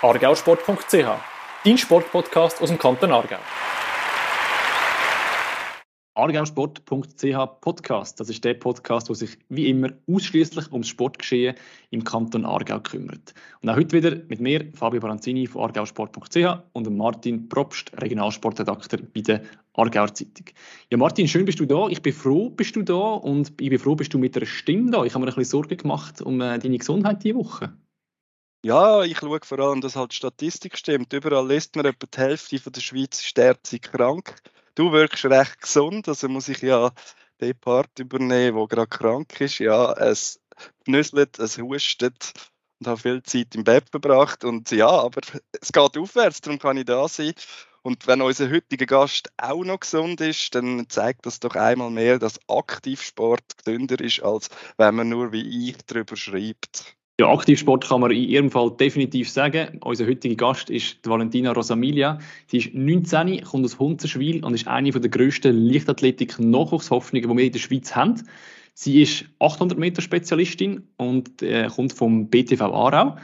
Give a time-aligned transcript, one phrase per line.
[0.00, 1.08] argausport.ch,
[1.64, 3.38] dein Sportpodcast aus dem Kanton Aargau.
[6.14, 11.56] argausport.ch Podcast, das ist der Podcast, der sich wie immer ausschließlich ums Sportgeschehen
[11.90, 13.34] im Kanton Aargau kümmert.
[13.60, 19.22] Und auch heute wieder mit mir, Fabio Baranzini von argausport.ch und Martin Probst, Regionalsportredakteur bei
[19.22, 19.42] der
[19.74, 20.46] Aargauer Zeitung.
[20.90, 21.88] Ja, Martin, schön bist du da.
[21.88, 24.92] Ich bin froh, bist du da und ich bin froh, bist du mit der Stimme
[24.92, 25.04] da.
[25.04, 27.72] Ich habe mir ein bisschen Sorgen gemacht um äh, deine Gesundheit diese Woche.
[28.64, 31.12] Ja, ich schaue vor allem, dass halt die Statistik stimmt.
[31.12, 34.34] Überall liest man etwa die Hälfte von der Schweiz ist krank.
[34.74, 36.92] Du wirkst recht gesund, also muss ich ja
[37.40, 39.58] den Part übernehmen, wo gerade krank ist.
[39.58, 40.40] Ja, es
[40.84, 42.32] knüsselt, es hustet
[42.80, 44.44] und habe viel Zeit im Bett verbracht.
[44.44, 45.20] Und ja, aber
[45.60, 47.34] es geht aufwärts, darum kann ich da sein.
[47.82, 52.18] Und wenn unser heutiger Gast auch noch gesund ist, dann zeigt das doch einmal mehr,
[52.18, 56.97] dass Aktivsport gesünder ist, als wenn man nur wie ich darüber schreibt.
[57.20, 59.80] Ja, Aktivsport kann man in ihrem Fall definitiv sagen.
[59.80, 62.20] Unser heutiger Gast ist Valentina Rosamilia.
[62.46, 67.52] Sie ist 19, kommt aus Hunzenschwil und ist eine der grössten Leichtathletik-Nachwuchshoffnungen, die wir in
[67.52, 68.22] der Schweiz haben.
[68.72, 73.16] Sie ist 800 Meter Spezialistin und äh, kommt vom BTV Aarau.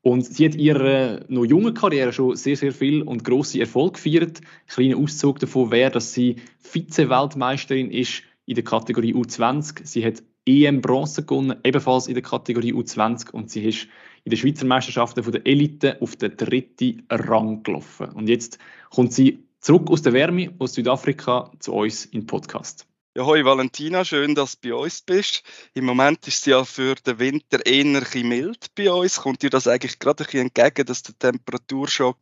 [0.00, 3.94] Und sie hat in ihrer noch jungen Karriere schon sehr, sehr viel und grosse Erfolg
[3.94, 4.40] gefeiert.
[4.40, 9.80] Ein kleiner Auszug davon wäre, dass sie Vize-Weltmeisterin ist in der Kategorie U20.
[9.84, 13.86] Sie hat EM Bronze gewonnen, ebenfalls in der Kategorie U20 und sie ist
[14.24, 18.08] in den Schweizer Meisterschaften von der Elite auf den dritten Rang gelaufen.
[18.10, 18.58] Und jetzt
[18.90, 22.86] kommt sie zurück aus der Wärme aus Südafrika zu uns im Podcast.
[23.14, 25.42] Ja, hoi Valentina, schön, dass du bei uns bist.
[25.74, 27.84] Im Moment ist es ja für den Winter eher
[28.24, 29.20] mild bei uns.
[29.20, 32.18] Kommt dir das eigentlich gerade ein bisschen entgegen, dass der Temperaturschock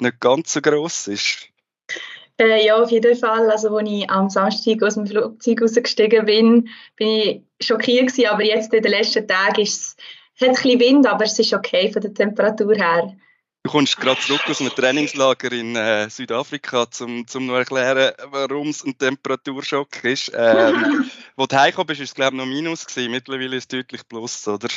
[0.00, 1.53] nicht ganz so groß ist?
[2.40, 3.50] Äh, ja, auf jeden Fall.
[3.50, 8.44] Also, als ich am Samstag aus dem Flugzeug rausgestiegen bin, bin ich schockiert gewesen, aber
[8.44, 9.96] jetzt in den letzten Tagen ist es,
[10.40, 13.14] hat ein bisschen Wind, aber es ist okay von der Temperatur her.
[13.62, 18.68] Du kommst gerade zurück aus einem Trainingslager in äh, Südafrika, um zum noch erklären, warum
[18.68, 20.30] es ein Temperaturschock ist.
[20.34, 23.12] Ähm, wo du heimgekommen bist, war es glaube ich noch Minus gewesen.
[23.12, 24.68] Mittlerweile ist es deutlich Plus, oder?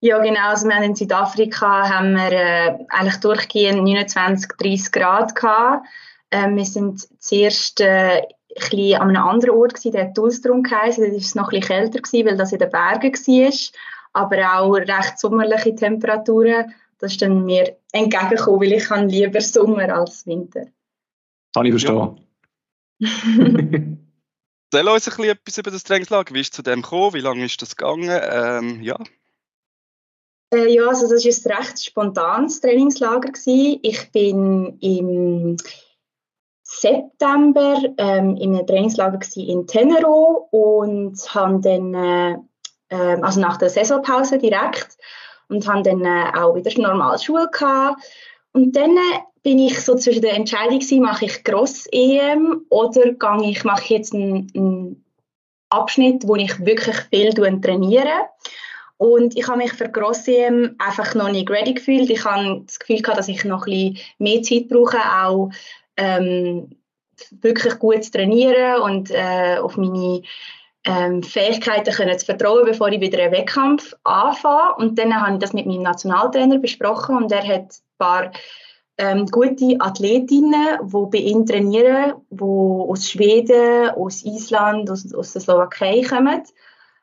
[0.00, 0.48] Ja, genau.
[0.48, 5.86] Also wir haben in Südafrika haben wir äh, eigentlich durchgehend 29, 30 Grad gehabt.
[6.32, 8.22] Ähm, wir sind zuerst äh,
[8.72, 11.04] ein an einem anderen Ort gewesen, der hat Tulstrum geheißen.
[11.04, 13.52] Da war es noch ein bisschen kälter gewesen, weil das in den Bergen war.
[14.14, 16.74] Aber auch recht sommerliche Temperaturen.
[16.98, 20.66] Das ist dann mir entgegengekommen, weil ich kann lieber Sommer als Winter.
[21.54, 22.20] Kann ich verstehen.
[22.98, 23.08] Ja.
[24.72, 26.34] Erzähl uns ein bisschen etwas über das Trainingslager.
[26.34, 27.12] Wie ist es zu dem gekommen?
[27.12, 28.08] Wie lange ist das gegangen?
[28.10, 28.98] Ähm, ja.
[30.54, 33.32] Äh, ja, also das war ein recht spontanes Trainingslager.
[33.32, 33.80] Gewesen.
[33.82, 35.56] Ich bin im
[36.74, 42.36] September ähm, in einem Trainingslager in Tenero und habe dann, äh,
[42.90, 44.96] ähm, also nach der Saisonpause direkt,
[45.48, 48.02] und habe dann äh, auch wieder normal Schule gehabt.
[48.52, 53.50] Und dann äh, bin ich so zwischen der Entscheidung gewesen, mache ich Gross-EM oder gehe
[53.50, 55.04] ich, mache ich jetzt einen, einen
[55.68, 58.28] Abschnitt, wo ich wirklich viel trainiere.
[58.96, 62.08] Und ich habe mich für Gross-EM einfach noch nicht ready gefühlt.
[62.08, 65.50] Ich habe das Gefühl gehabt, dass ich noch ein bisschen mehr Zeit brauche, auch
[65.96, 66.76] ähm,
[67.40, 70.22] wirklich gut zu trainieren und äh, auf meine
[70.84, 74.74] ähm, Fähigkeiten können zu vertrauen, bevor ich wieder einen Wettkampf anfange.
[74.76, 78.32] Und dann habe ich das mit meinem Nationaltrainer besprochen und er hat ein paar
[78.98, 85.42] ähm, gute Athletinnen, die bei ihm trainieren, die aus Schweden, aus Island, aus, aus der
[85.42, 86.42] Slowakei kommen,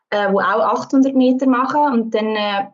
[0.09, 1.93] äh, die auch 800 Meter machen.
[1.93, 2.65] Und dann äh,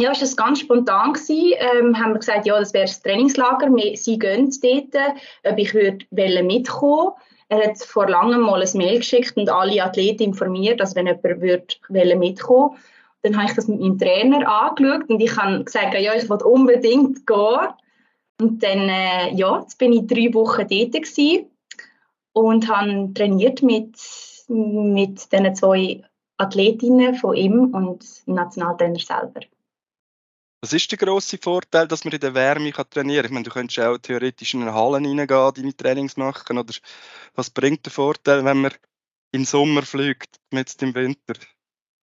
[0.00, 1.54] ja, ist das ganz spontan gewesen.
[1.58, 3.68] Ähm, haben wir gesagt, ja, das wäre das Trainingslager.
[3.74, 4.96] Wir, sie gehen dort,
[5.44, 7.12] ob ich würde mitkommen
[7.48, 11.40] Er hat vor langem mal ein Mail geschickt und alle Athleten informiert, dass wenn jemand
[11.42, 12.76] würde mitkommen
[13.22, 16.42] dann habe ich das mit meinem Trainer angeschaut und ich habe gesagt, ja, ich will
[16.42, 17.68] unbedingt gehen.
[18.40, 21.46] Und dann, äh, ja, jetzt bin ich drei Wochen dort
[22.32, 23.94] und habe trainiert mit,
[24.48, 26.02] mit den zwei
[26.38, 29.40] Athletinnen von ihm und dem Nationaltrainer selber.
[30.62, 33.44] Was ist der grosse Vorteil, dass man in der Wärme kann trainieren kann?
[33.44, 36.58] Du könntest auch theoretisch in eine Halle reingehen, deine Trainings machen.
[36.58, 36.74] Oder
[37.34, 38.72] was bringt der Vorteil, wenn man
[39.32, 41.34] im Sommer fliegt, mit im Winter?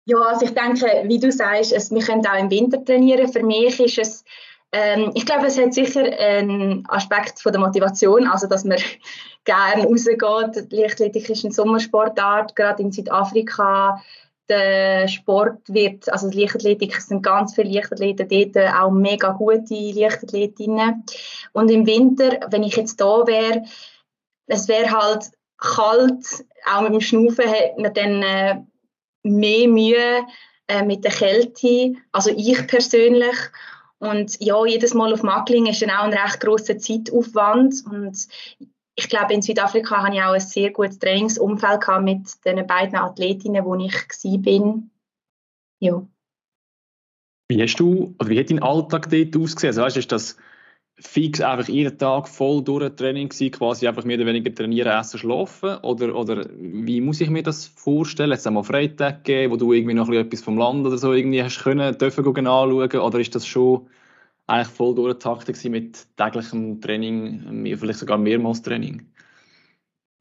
[0.04, 3.32] Ja, also ich denke, wie du sagst, es, wir können auch im Winter trainieren.
[3.32, 4.24] Für mich ist es,
[4.70, 8.78] ähm, ich glaube, es hat sicher einen Aspekt von der Motivation, also dass man
[9.44, 10.70] gerne rausgeht.
[10.70, 14.00] Leichtathletik ist eine Sommersportart, gerade in Südafrika
[14.48, 21.04] der Sport wird, also Leichtathletik, es sind ganz viele Leichtathleten dort, auch mega gute Leichtathletinnen.
[21.52, 23.64] Und im Winter, wenn ich jetzt da wäre,
[24.46, 28.62] es wäre halt kalt, auch mit dem Schnaufen hat man dann äh,
[29.22, 30.26] mehr Mühe
[30.68, 33.36] äh, mit der Kälte, also ich persönlich.
[33.98, 37.82] Und ja, jedes Mal auf Mackling ist dann auch ein recht grosser Zeitaufwand.
[37.90, 38.28] Und
[38.96, 42.96] ich glaube, in Südafrika hatte ich auch ein sehr gutes Trainingsumfeld gehabt mit den beiden
[42.96, 44.82] Athletinnen, wo ich war.
[45.78, 46.06] Ja.
[47.48, 49.68] Wie hast du, oder wie hat dein Alltag dort ausgesehen?
[49.68, 50.36] Also, weißt, ist das
[50.98, 55.18] fix einfach jeden Tag voll durch Training gewesen, quasi einfach mehr oder weniger trainieren, essen,
[55.18, 55.76] schlafen?
[55.82, 58.32] Oder, oder wie muss ich mir das vorstellen?
[58.32, 61.42] Hat es einmal Freitag gegeben, wo du irgendwie noch etwas vom Land oder so irgendwie
[61.42, 63.00] hast können, dürfen anschauen?
[63.00, 63.86] Oder ist das schon
[64.46, 69.12] eigentlich voll durchgetaktet mit täglichem Training, vielleicht sogar mehrmals Training?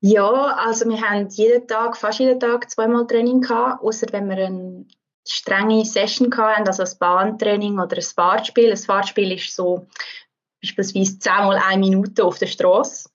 [0.01, 4.37] Ja, also wir haben jeden Tag, fast jeden Tag zweimal Training gehabt, außer wenn wir
[4.37, 4.85] eine
[5.27, 8.71] strenge Session hatten, also ein Bahntraining oder ein Fahrtspiel.
[8.71, 9.87] Ein Fahrtspiel ist so
[10.61, 13.09] beispielsweise zehnmal eine Minute auf der Straße.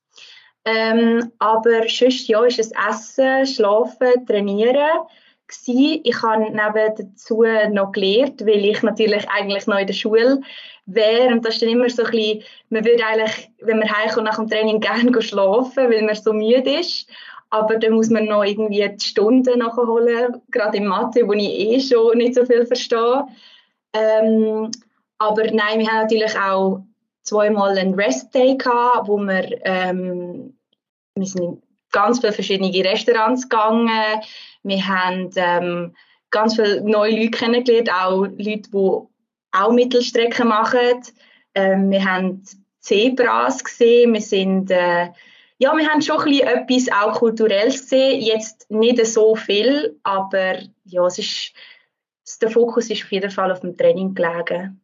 [0.65, 5.07] Ähm, aber sonst ja, ist es Essen, Schlafen, Trainieren
[5.51, 6.01] gewesen.
[6.05, 10.41] Ich habe neben dazu noch gelernt, weil ich natürlich eigentlich noch in der Schule
[10.87, 14.27] wäre und das ist dann immer so ein bisschen, man würde eigentlich, wenn man heimkommt
[14.27, 17.09] nach dem Training gerne schlafen, weil man so müde ist.
[17.51, 21.81] Aber dann muss man noch irgendwie die Stunden nachholen, gerade in Mathe, wo ich eh
[21.81, 23.27] schon nicht so viel verstehe.
[23.93, 24.71] Ähm,
[25.19, 26.83] aber nein, wir haben natürlich auch
[27.23, 30.57] zweimal einen Rest Day gehabt, wo wir, ähm,
[31.17, 34.21] wir sind in ganz viele verschiedene Restaurants gegangen.
[34.63, 35.97] Wir haben ähm,
[36.31, 38.99] ganz viele neue Leute kennengelernt, auch Leute, die
[39.53, 41.03] auch Mittelstrecken machen.
[41.55, 42.45] Ähm, wir haben
[42.81, 45.09] Zebras gesehen, wir sind äh,
[45.63, 50.59] ja, wir haben schon ein bisschen etwas auch kulturelles gesehen, jetzt nicht so viel, aber
[50.85, 51.53] ja, es ist,
[52.41, 54.81] der Fokus ist auf jeden Fall auf dem Training gelegen.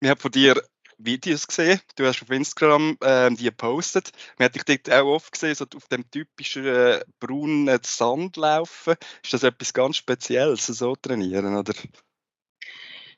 [0.00, 0.62] Ich habe von dir
[1.04, 1.80] Videos gesehen.
[1.96, 4.10] Du hast auf Instagram äh, die gepostet.
[4.38, 8.94] Man hat dich dort auch oft gesehen, so auf dem typischen äh, braunen Sand laufen.
[9.22, 11.74] Ist das etwas ganz Spezielles, so trainieren, oder?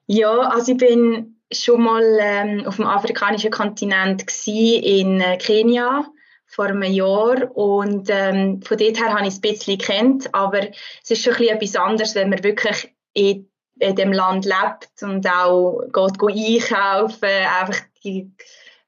[0.06, 6.06] Ja, also ich bin schon mal ähm, auf dem afrikanischen Kontinent gewesen, in äh, Kenia
[6.46, 10.68] vor einem Jahr und ähm, von dort her habe ich es ein bisschen kennt, aber
[11.02, 13.48] es ist schon ein bisschen etwas anderes, wenn man wirklich in
[13.78, 18.30] in dem Land lebt und auch geht, einkaufen, einfach die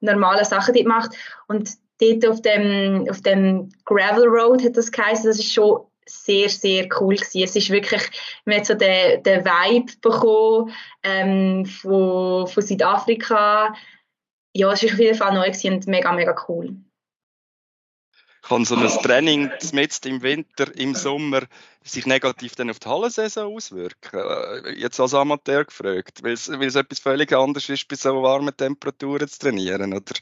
[0.00, 1.16] normalen Sachen dort macht.
[1.48, 1.70] Und
[2.00, 6.86] dort auf dem, auf dem Gravel Road hat das geheißen, das ist schon sehr, sehr
[7.00, 7.42] cool gewesen.
[7.42, 8.02] Es ist wirklich,
[8.44, 10.72] man hat so den, den Vibe bekommen
[11.02, 13.74] ähm, von, von Südafrika.
[14.52, 16.76] Ja, es war auf jeden Fall neu und mega, mega cool
[18.46, 21.42] kann so ein Training jetzt im Winter, im Sommer
[21.82, 24.20] sich negativ dann auf die Hallensaison auswirken?
[24.20, 28.22] Äh, jetzt als Amateur gefragt, weil es, weil es etwas völlig anderes ist, bei so
[28.22, 30.14] warmen Temperaturen zu trainieren, oder?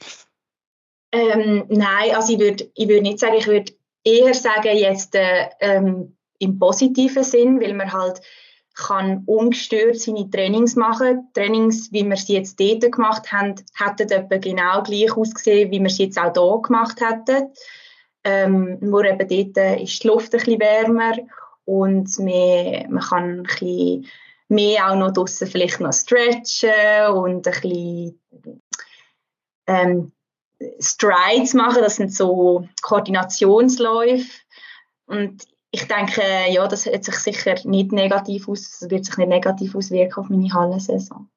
[1.13, 3.73] Ähm, nein, also ich würde ich würd nicht sagen, ich würde
[4.05, 8.21] eher sagen, jetzt äh, ähm, im positiven Sinn, weil man halt
[8.75, 11.29] kann ungestört seine Trainings machen.
[11.35, 15.91] Trainings, wie wir sie jetzt dort gemacht haben, hätten etwa genau gleich ausgesehen, wie wir
[15.91, 17.53] sie jetzt auch hier gemacht hätten.
[18.25, 21.15] Ähm, nur eben dort ist die Luft ein bisschen wärmer
[21.65, 24.07] und man, man kann ein bisschen
[24.49, 28.21] mehr auch noch draussen vielleicht noch stretchen und ein bisschen
[29.67, 30.13] ähm,
[30.81, 34.31] Strides machen, das sind so Koordinationsläufe
[35.07, 39.75] und ich denke, ja, das wird sich sicher nicht negativ aus, wird sich nicht negativ
[39.75, 41.29] auswirken auf meine Hallensaison.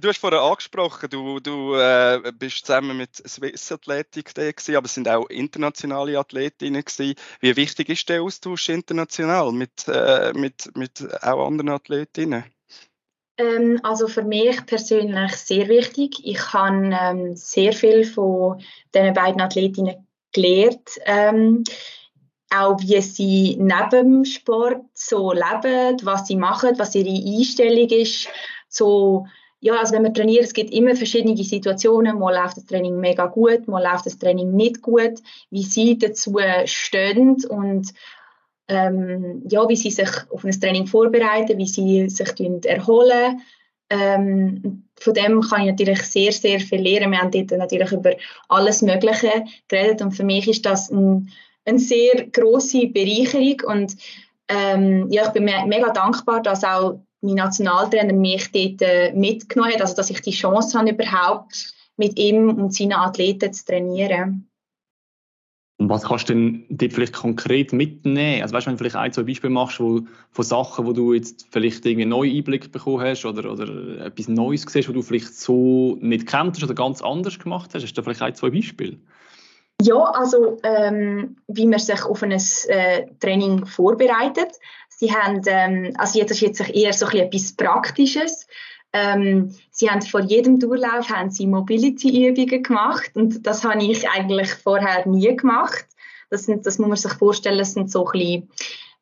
[0.00, 4.86] Du hast vorher angesprochen, du, du äh, bist zusammen mit Swiss Athletic da gewesen, aber
[4.86, 7.14] es sind auch internationale Athletinnen gewesen.
[7.40, 12.44] Wie wichtig ist der Austausch international mit, äh, mit, mit auch anderen Athletinnen?
[13.36, 16.16] Ähm, also für mich persönlich sehr wichtig.
[16.24, 18.62] Ich habe ähm, sehr viel von
[18.94, 20.88] diesen beiden Athletinnen gelernt.
[21.04, 21.64] Ähm,
[22.48, 28.28] auch wie sie neben dem Sport so leben, was sie machen, was ihre Einstellung ist,
[28.68, 29.26] so
[29.62, 32.18] ja, also wenn wir trainieren, es gibt immer verschiedene Situationen.
[32.18, 35.22] Mal läuft das Training mega gut, mal läuft das Training nicht gut.
[35.50, 37.94] Wie sie dazu stehen und
[38.66, 42.28] ähm, ja, wie sie sich auf ein Training vorbereiten, wie sie sich
[42.66, 43.40] erholen.
[43.88, 47.12] Ähm, von dem kann ich natürlich sehr, sehr viel lernen.
[47.12, 48.14] Wir haben dort natürlich über
[48.48, 51.30] alles Mögliche geredet und für mich ist das ein,
[51.64, 53.96] eine sehr große Bereicherung und
[54.48, 59.80] ähm, ja, ich bin mega dankbar, dass auch mein Nationaltrainer mich dort äh, mitgenommen hat,
[59.80, 64.48] also dass ich die Chance habe, überhaupt mit ihm und seinen Athleten zu trainieren.
[65.78, 68.42] Und was kannst du denn dort vielleicht konkret mitnehmen?
[68.42, 71.48] Also weißt wenn du vielleicht ein, zwei Beispiele machst wo, von Sachen, wo du jetzt
[71.50, 75.34] vielleicht irgendwie einen neuen Einblick bekommen hast oder, oder etwas Neues siehst, wo du vielleicht
[75.34, 78.98] so nicht kenntest oder ganz anders gemacht hast, hast du da vielleicht ein, zwei Beispiele?
[79.82, 84.52] Ja, also ähm, wie man sich auf ein äh, Training vorbereitet.
[84.88, 88.46] Sie haben, ähm, also jetzt ist jetzt eher so etwas Praktisches.
[88.92, 94.50] Ähm, sie haben vor jedem Durchlauf haben sie Mobility-Übungen gemacht und das habe ich eigentlich
[94.54, 95.86] vorher nie gemacht.
[96.30, 98.50] Das, sind, das muss man sich vorstellen, das sind so ein bisschen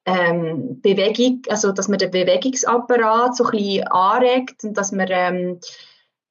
[0.06, 5.60] ähm, Bewegung, also dass man den Bewegungsapparat so ein bisschen anregt und dass man, ähm,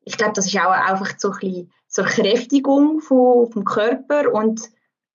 [0.05, 4.61] ich glaube, das ist auch einfach so ein bisschen zur Kräftigung von, vom Körper und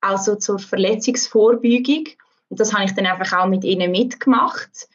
[0.01, 2.05] auch so zur Verletzungsvorbeugung.
[2.49, 4.87] Und das habe ich dann einfach auch mit ihnen mitgemacht.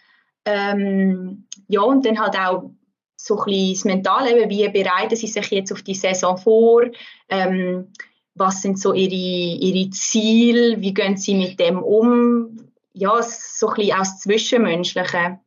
[0.44, 2.70] Ähm, ja, und dann halt auch
[3.16, 6.84] so ein bisschen das Mentale, wie bereiten sie sich jetzt auf die Saison vor,
[7.28, 7.88] ähm,
[8.34, 13.74] was sind so ihre, ihre Ziele, wie gehen sie mit dem um, ja, so ein
[13.74, 15.40] bisschen aus Zwischenmenschlichen.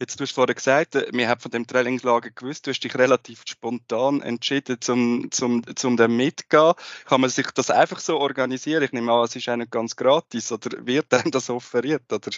[0.00, 2.96] Jetzt, du hast vorhin gesagt, äh, wir haben von dem Trainingslager gewusst, du hast dich
[2.96, 6.74] relativ spontan entschieden, zum, zum, zum dem mitzugehen.
[7.06, 8.82] Kann man sich das einfach so organisieren?
[8.82, 12.12] Ich nehme an, es ist nicht ganz gratis oder wird einem das offeriert?
[12.12, 12.30] Oder?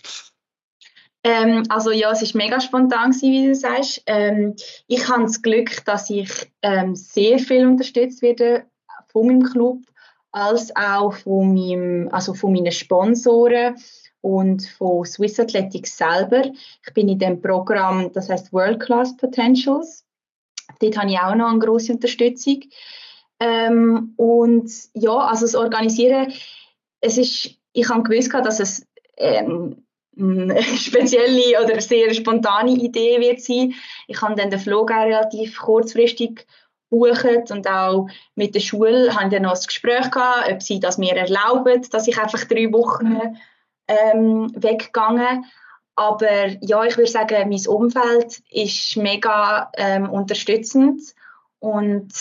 [1.24, 4.02] Ähm, also ja, es war mega spontan, gewesen, wie du sagst.
[4.06, 4.54] Ähm,
[4.86, 8.66] ich habe das Glück, dass ich ähm, sehr viel unterstützt werde
[9.08, 9.78] von meinem Club,
[10.30, 13.76] als auch von, meinem, also von meinen Sponsoren
[14.26, 16.42] und von Swiss Athletics selber.
[16.84, 20.04] Ich bin in dem Programm, das heißt World Class Potentials.
[20.80, 22.64] Dort habe ich auch noch eine große Unterstützung.
[23.38, 26.32] Ähm, und ja, also das Organisieren,
[27.00, 28.84] es ist, ich habe gewusst, dass es
[29.16, 29.84] ähm,
[30.18, 33.74] eine spezielle oder sehr spontane Idee wird sein.
[34.08, 36.46] Ich habe dann den Flug auch relativ kurzfristig
[36.90, 40.98] gebucht und auch mit der Schule haben dann noch ein Gespräch gehabt, ob sie das
[40.98, 43.36] mir erlauben, dass ich einfach drei Wochen
[43.88, 45.44] ähm, weggegangen.
[45.94, 51.14] Aber ja, ich würde sagen, mein Umfeld ist mega ähm, unterstützend
[51.58, 52.12] und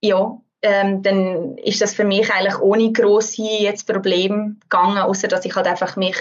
[0.00, 5.44] ja, ähm, dann ist das für mich eigentlich ohne grosse jetzt Probleme gegangen, außer dass
[5.44, 6.16] ich halt einfach mich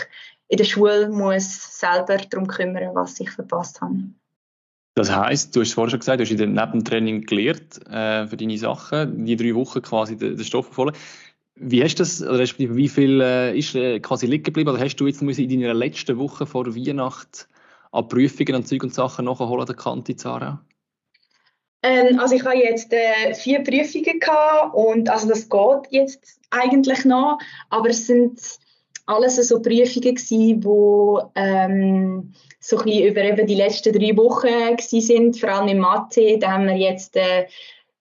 [0.50, 3.96] in der Schule muss selber darum kümmern, was ich verpasst habe.
[4.96, 8.36] Das heißt, du hast vorhin schon gesagt, du hast in dem Nebentraining gelernt äh, für
[8.36, 10.98] deine Sachen, die drei Wochen quasi den, den Stoff verfolgen.
[11.60, 14.70] Wie hast das, oder wie viel äh, ist äh, quasi liegen geblieben?
[14.70, 17.48] Oder hast du jetzt in deiner letzten Woche vor Weihnachten
[17.92, 20.64] an Prüfungen, an Zeug und Sachen nachholen, der Kante, Zara?
[21.84, 27.06] Ähm, also ich habe jetzt äh, vier Prüfungen gehabt und also das geht jetzt eigentlich
[27.06, 28.40] noch, aber es sind
[29.06, 35.40] alles so Prüfungen wo ähm, so ein über eben die letzten drei Wochen gewesen sind,
[35.40, 36.38] vor allem in Mathe.
[36.40, 37.48] Da haben wir jetzt äh,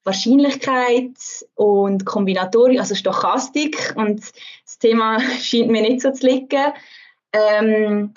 [0.06, 1.16] Wahrscheinlichkeit
[1.54, 3.92] und Kombinatorik, also Stochastik.
[3.96, 4.20] Und
[4.64, 6.72] das Thema scheint mir nicht so zu liegen.
[7.32, 8.14] Ähm,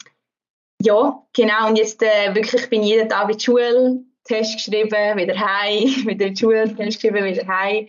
[0.82, 1.68] ja, genau.
[1.68, 5.88] Und jetzt äh, wirklich bin ich jeden Tag in die Schule, Test geschrieben, wieder heim,
[6.08, 7.88] wieder in die Schule, Test geschrieben, wieder heim.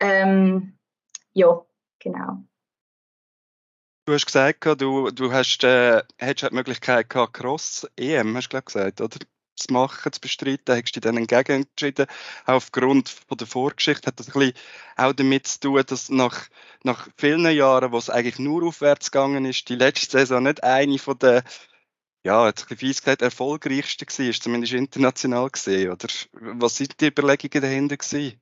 [0.00, 0.78] Ähm,
[1.34, 1.64] ja,
[1.98, 2.44] genau.
[4.06, 9.00] Du hast gesagt, du, du hast, äh, hättest die Möglichkeit gehabt, Cross-EM, hast du gesagt,
[9.00, 9.18] oder?
[9.56, 10.74] Zu machen, zu bestreiten?
[10.74, 12.06] Hast du dich dann entgegen entschieden?
[12.44, 14.54] Auch aufgrund von der Vorgeschichte hat das ein bisschen
[14.96, 16.48] auch damit zu tun, dass nach,
[16.82, 20.98] nach vielen Jahren, wo es eigentlich nur aufwärts gegangen ist, die letzte Saison nicht eine
[20.98, 21.42] von der
[22.26, 26.08] ja, jetzt ein bisschen gesagt, erfolgreichsten war, zumindest international gesehen, oder?
[26.32, 28.40] Was sind die Überlegungen dahinter gewesen?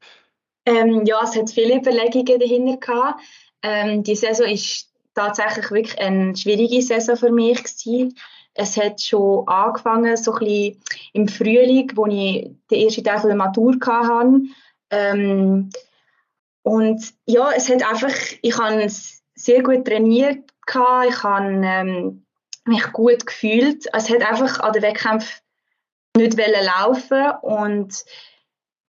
[0.64, 3.20] Ähm, ja, es hat viele Überlegungen dahinter gehabt.
[3.62, 8.16] Ähm, die Saison ist tatsächlich wirklich eine schwierige Saison für mich gewesen.
[8.54, 10.82] Es hat schon angefangen, so ein bisschen
[11.12, 14.42] im Frühling, wo ich den ersten Teil der Matur hatte.
[14.90, 15.70] Ähm,
[16.62, 20.74] und ja, es hat einfach, ich habe sehr gut trainiert, ich
[21.22, 22.24] habe ähm,
[22.64, 23.86] mich gut gefühlt.
[23.92, 25.40] Es hat einfach an den Wettkämpfen
[26.16, 28.04] nicht laufen und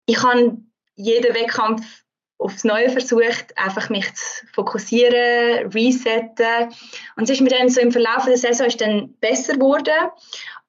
[0.06, 0.58] ich habe
[0.96, 2.04] jeden Wettkampf
[2.38, 6.70] aufs Neue versucht, einfach mich zu fokussieren, resetten.
[7.16, 10.12] Und es ist mir dann so im Verlauf der Saison ist dann besser geworden.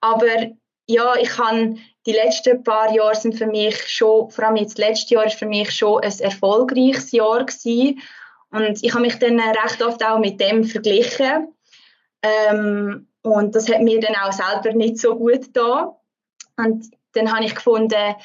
[0.01, 0.27] Aber
[0.87, 5.11] ja, ich habe die letzten paar Jahre sind für mich schon, vor allem jetzt letztes
[5.11, 8.01] Jahr ist für mich schon ein erfolgreiches Jahr gewesen.
[8.51, 11.53] Und ich habe mich dann recht oft auch mit dem verglichen.
[12.23, 15.95] Ähm, und das hat mir dann auch selber nicht so gut da.
[16.57, 18.15] Und dann habe ich gefunden,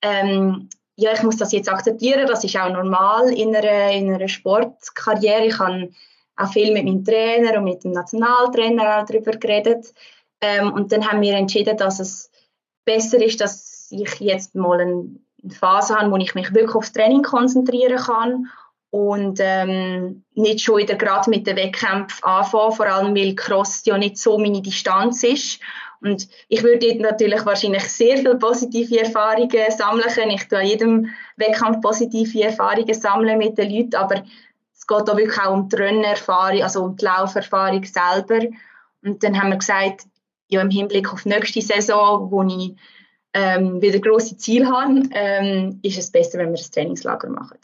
[0.00, 4.28] ähm, ja, ich muss das jetzt akzeptieren, das ist auch normal in einer, in einer
[4.28, 5.46] Sportkarriere.
[5.46, 5.90] Ich habe
[6.36, 9.92] auch viel mit meinem Trainer und mit dem Nationaltrainer darüber geredet.
[10.40, 12.30] Ähm, und dann haben wir entschieden, dass es
[12.84, 15.06] besser ist, dass ich jetzt mal eine
[15.52, 18.46] Phase habe, wo ich mich wirklich aufs Training konzentrieren kann
[18.90, 23.98] und ähm, nicht schon wieder gerade mit den Wettkämpfen anfangen, vor allem weil Cross ja
[23.98, 25.60] nicht so meine Distanz ist
[26.04, 31.80] und ich würde natürlich wahrscheinlich sehr viele positive Erfahrungen sammeln Ich tue an jedem Wettkampf
[31.80, 34.22] positive Erfahrungen sammeln mit den Leuten, aber
[34.74, 38.46] es geht auch wirklich auch um die Rennerfahrung, also um die Lauferfahrung selber.
[39.02, 40.02] Und dann haben wir gesagt,
[40.48, 42.76] ja, im Hinblick auf die nächste Saison, wo ich
[43.32, 47.58] ähm, wieder grosse Ziele habe, ähm, ist es besser, wenn wir ein Trainingslager machen.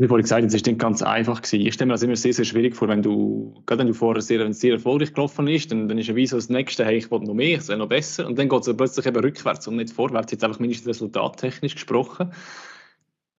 [0.00, 1.66] Wie vorhin gesagt, es ist nicht ganz einfach gewesen.
[1.66, 4.22] Ich stelle mir das immer sehr, sehr schwierig vor, wenn du, gerade wenn du vorher
[4.22, 7.10] sehr, sehr erfolgreich gelaufen bist, dann, dann ist ja wie so das Nächste, hey, ich
[7.10, 8.24] will noch mehr, es wäre noch besser.
[8.28, 12.32] Und dann geht es plötzlich eben rückwärts und nicht vorwärts, jetzt einfach mindestens resultattechnisch gesprochen.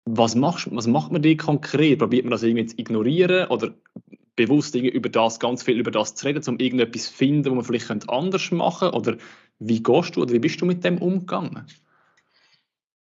[0.05, 2.01] Was, machst, was macht man da konkret?
[2.01, 3.75] Probiert man das irgendwie zu ignorieren oder
[4.35, 7.65] bewusst über das, ganz viel über das zu reden, um irgendetwas zu finden, wo man
[7.65, 8.99] vielleicht anders machen könnte?
[8.99, 9.17] Oder
[9.61, 11.67] wie gehst du oder wie bist du mit dem umgegangen?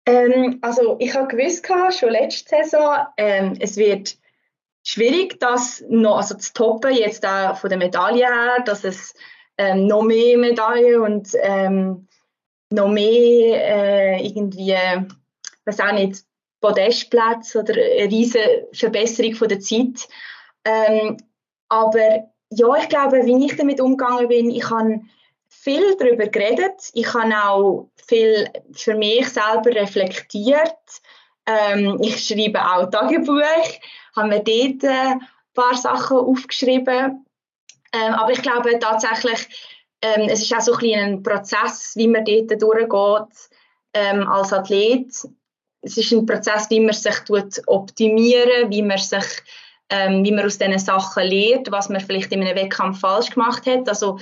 [0.07, 1.67] Ähm, also ich habe gewusst,
[1.99, 4.17] schon letzte Saison, ähm, es wird
[4.81, 9.13] schwierig, das noch also zu toppen, jetzt auch von der Medaille her, dass es
[9.57, 12.07] ähm, noch mehr Medaillen und ähm,
[12.69, 14.75] noch mehr äh, irgendwie,
[15.65, 16.23] weiß auch nicht,
[16.61, 20.07] Podestplätze oder eine riesige Verbesserung von der Zeit.
[20.63, 21.17] Ähm,
[21.67, 25.01] aber ja, ich glaube, wie ich damit umgegangen bin, ich habe
[25.67, 26.91] viel darüber geredet.
[26.93, 30.79] Ich habe auch viel für mich selber reflektiert.
[31.45, 33.41] Ähm, ich schreibe auch Tagebuch,
[34.15, 35.21] habe mir dort ein
[35.53, 37.25] paar Sachen aufgeschrieben.
[37.93, 42.23] Ähm, aber ich glaube tatsächlich, ähm, es ist auch so ein, ein Prozess, wie man
[42.23, 43.49] dort durchgeht
[43.93, 45.11] ähm, als Athlet.
[45.81, 47.15] Es ist ein Prozess, wie man sich
[47.67, 49.43] optimieren wie man sich
[49.89, 53.65] ähm, wie man aus diesen Sachen lernt, was man vielleicht in einem Wettkampf falsch gemacht
[53.65, 53.87] hat.
[53.87, 54.19] Also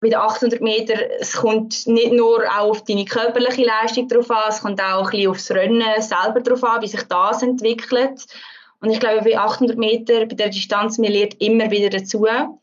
[0.00, 4.48] bei den 800 Meter, es kommt nicht nur auch auf deine körperliche Leistung drauf an,
[4.48, 8.26] es kommt auch ein bisschen aufs Rennen selber drauf an, wie sich das entwickelt.
[8.80, 12.26] Und ich glaube, bei 800 Meter, bei der Distanz, man lernt immer wieder dazu.
[12.26, 12.58] Und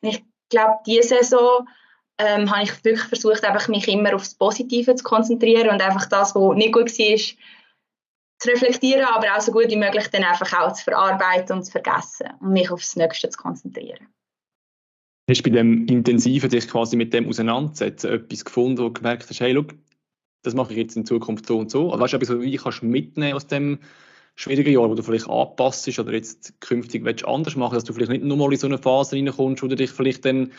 [0.00, 1.68] ich glaube, diese Saison
[2.18, 6.34] ähm, habe ich wirklich versucht, einfach mich immer aufs Positive zu konzentrieren und einfach das,
[6.34, 7.18] was nicht gut war,
[8.38, 11.70] zu reflektieren, aber auch so gut wie möglich dann einfach auch zu verarbeiten und zu
[11.70, 14.08] vergessen und mich aufs Nächste zu konzentrieren.
[15.30, 19.30] Hast du bei dem Intensiven dich quasi mit dem auseinandersetzen etwas gefunden, wo du gemerkt
[19.30, 19.74] hast, hey, look,
[20.42, 21.92] das mache ich jetzt in Zukunft so und so?
[21.92, 23.78] Also, weißt du, etwas, wie kannst du mitnehmen aus dem
[24.34, 28.10] schwierigen Jahr, wo du vielleicht anpasst oder jetzt künftig willst anders machen, dass du vielleicht
[28.10, 30.50] nicht nochmal in so eine Phase reinkommst, wo du dich vielleicht dann ein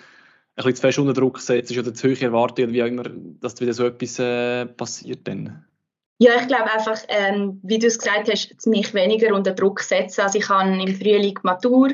[0.55, 3.03] bisschen zu fest unter Druck setzt oder zu hoch erwartet oder wie immer,
[3.41, 5.65] dass wieder so etwas äh, passiert dann?
[6.19, 10.21] Ja, ich glaube einfach, ähm, wie du es gesagt hast, mich weniger unter Druck setzen.
[10.21, 11.89] Also ich habe im Frühling Matur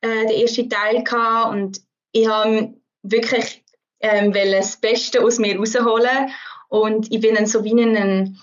[0.00, 1.85] äh, den ersten Teil gehabt und
[2.16, 3.62] ich habe wirklich
[4.00, 6.30] ähm, das Beste aus mir rausholen
[6.68, 8.40] und ich bin dann so wie in einen,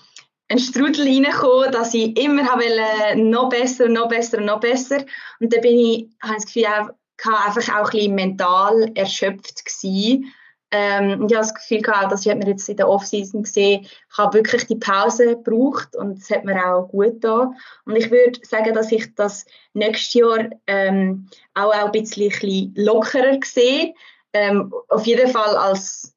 [0.48, 5.04] einen Strudel reingekommen, dass ich immer wollte, noch besser, noch besser, noch besser
[5.40, 10.32] und dann bin ich, habe ich das Gefühl, einfach auch ein bisschen mental erschöpft gewesen.
[10.76, 14.18] Ähm, ich habe das Gefühl gehabt, das hat man jetzt in der Offseason gesehen, ich
[14.18, 17.54] habe wirklich die Pause gebraucht und es hat mir auch gut getan.
[17.84, 22.74] Und ich würde sagen, dass ich das nächstes Jahr ähm, auch, auch ein bisschen, bisschen
[22.76, 23.94] lockerer sehe.
[24.32, 26.12] Ähm, auf jeden Fall als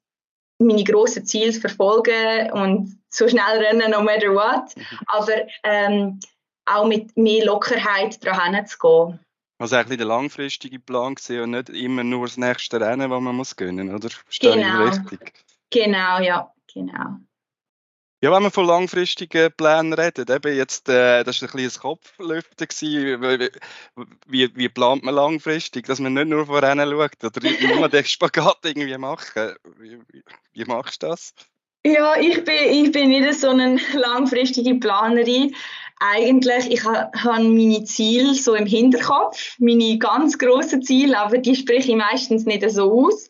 [0.58, 4.74] meine grossen Ziele verfolgen und so schnell rennen, no matter what.
[4.74, 4.84] Mhm.
[5.06, 6.18] Aber ähm,
[6.66, 9.20] auch mit mehr Lockerheit daran zu gehen.
[9.58, 13.34] Also eigentlich der langfristige Plan gesehen und nicht immer nur das nächste Rennen, das man
[13.34, 14.08] muss gönnen, oder?
[14.08, 14.84] Verstehe genau.
[14.84, 15.32] richtig?
[15.70, 17.18] Genau, ja, genau.
[18.20, 22.66] Ja, wenn wir von langfristigen Plänen reden, eben jetzt, äh, das war ein ein Kopflüften
[22.66, 23.50] gewesen,
[24.26, 28.04] wie, wie plant man langfristig, dass man nicht nur von Rennen schaut oder nur den
[28.04, 29.54] Spagat irgendwie machen.
[29.78, 31.32] Wie, wie, wie machst du das?
[31.84, 35.54] Ja, ich bin, ich bin nicht so eine langfristige Planerin
[36.00, 41.90] eigentlich, ich habe meine Ziele so im Hinterkopf, meine ganz grossen Ziele, aber die spreche
[41.90, 43.28] ich meistens nicht so aus.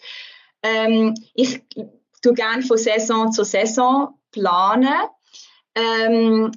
[0.63, 1.63] Ähm, ich
[2.23, 4.93] tue gerne von Saison zu Saison planen.
[5.75, 6.53] Ähm,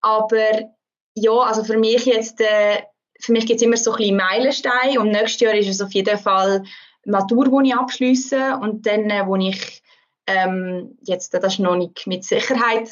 [0.00, 0.70] aber
[1.14, 2.82] ja, also für mich jetzt, äh,
[3.18, 5.92] für mich gibt es immer so ein bisschen Meilensteine und nächstes Jahr ist es auf
[5.92, 6.62] jeden Fall
[7.04, 9.82] Matur, die ich abschließe und dann, äh, wo ich
[10.30, 12.88] ähm, jetzt, das ist noch nicht mit Sicherheit,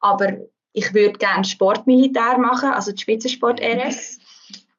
[0.00, 0.36] aber
[0.72, 4.18] ich würde gerne Sportmilitär machen, also die Spitzensport RS.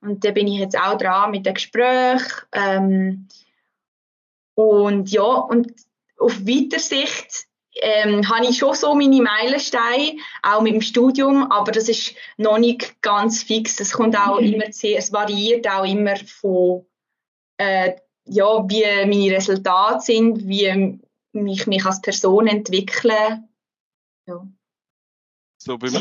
[0.02, 2.22] Und da bin ich jetzt auch dran mit dem Gespräch.
[2.52, 3.28] Ähm,
[4.56, 5.72] und ja, und
[6.20, 11.72] auf weiter Sicht ähm, habe ich schon so meine Meilensteine, auch mit dem Studium, aber
[11.72, 13.80] das ist noch nicht ganz fix.
[13.80, 14.54] Es kommt auch mhm.
[14.54, 16.86] immer sehr, es variiert auch immer von,
[17.58, 17.94] äh,
[18.26, 21.00] ja, wie meine Resultate sind, wie
[21.34, 23.44] ich mich als Person entwickle.
[24.28, 24.48] Ja
[25.64, 25.94] so beim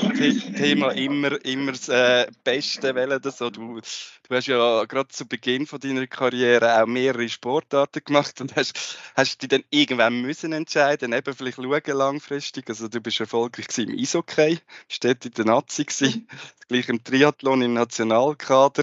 [0.57, 3.21] Thema immer, immer das äh, Beste wählen.
[3.23, 3.51] So.
[3.51, 8.57] Du, du hast ja gerade zu Beginn von deiner Karriere auch mehrere Sportarten gemacht und
[8.57, 12.69] hast, hast dich dann irgendwann müssen entscheiden, eben vielleicht schauen langfristig.
[12.69, 14.59] Also du bist erfolgreich im Eishockey,
[15.01, 18.83] dort in der Nazi gleich im Triathlon im Nationalkader.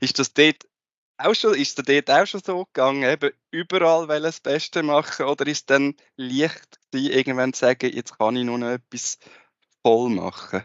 [0.00, 0.66] Ist das dort
[1.24, 5.46] auch schon, ist dir dort auch schon so gegangen, eben überall das Beste machen oder
[5.46, 9.18] ist es dann leicht gewesen, irgendwann zu sagen, jetzt kann ich nur noch etwas
[9.82, 10.62] voll machen?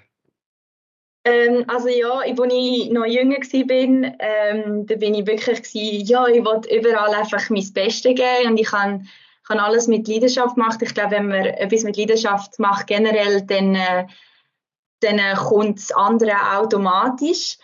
[1.26, 6.46] Ähm, also ja, als ich noch jünger war, ähm, da bin ich wirklich, ja, ich
[6.46, 9.02] wollte überall einfach mein Bestes geben und ich habe
[9.48, 10.82] kann alles mit Leidenschaft gemacht.
[10.82, 14.08] Ich glaube, wenn man etwas mit Leidenschaft macht generell, dann, äh,
[15.00, 17.58] dann äh, kommt das andere automatisch.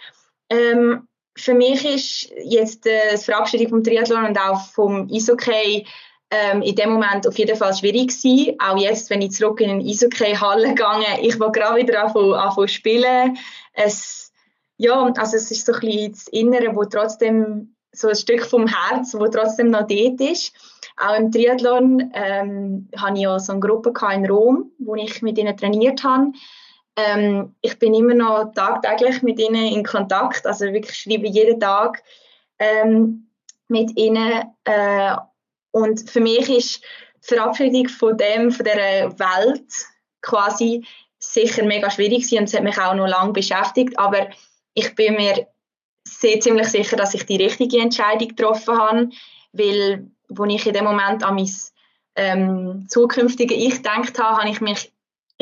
[0.49, 5.85] Ähm, für mich ist jetzt äh, die Verabschiedung vom Triathlon und auch vom Eishockey
[6.29, 8.55] ähm, in dem Moment auf jeden Fall schwierig gewesen.
[8.59, 12.67] Auch jetzt, wenn ich zurück in eine Eishockey-Halle gegangen ich will gerade wieder anfangen, anfangen
[12.67, 13.37] spielen.
[13.73, 14.31] Es,
[14.77, 18.67] ja, also es ist so ein bisschen das Innere, wo trotzdem so ein Stück vom
[18.67, 20.53] Herz, wo trotzdem noch dort ist.
[20.97, 25.37] Auch im Triathlon ähm, hatte ich ja so eine Gruppe in Rom, wo ich mit
[25.37, 26.31] ihnen trainiert habe.
[26.95, 32.03] Ähm, ich bin immer noch tagtäglich mit ihnen in Kontakt, also wirklich schreibe jeden Tag
[32.59, 33.29] ähm,
[33.67, 34.43] mit ihnen.
[34.63, 35.15] Äh,
[35.71, 36.83] und für mich ist
[37.23, 39.65] die Verabschiedung von dem, von dieser Welt
[40.21, 40.85] quasi
[41.19, 44.27] sicher mega schwierig gewesen und es hat mich auch noch lange beschäftigt, aber
[44.73, 45.47] ich bin mir
[46.03, 49.09] sehr ziemlich sicher, dass ich die richtige Entscheidung getroffen habe,
[49.53, 51.49] weil wo ich in dem Moment an mein
[52.15, 54.92] ähm, zukünftige Ich gedacht habe, habe ich mich,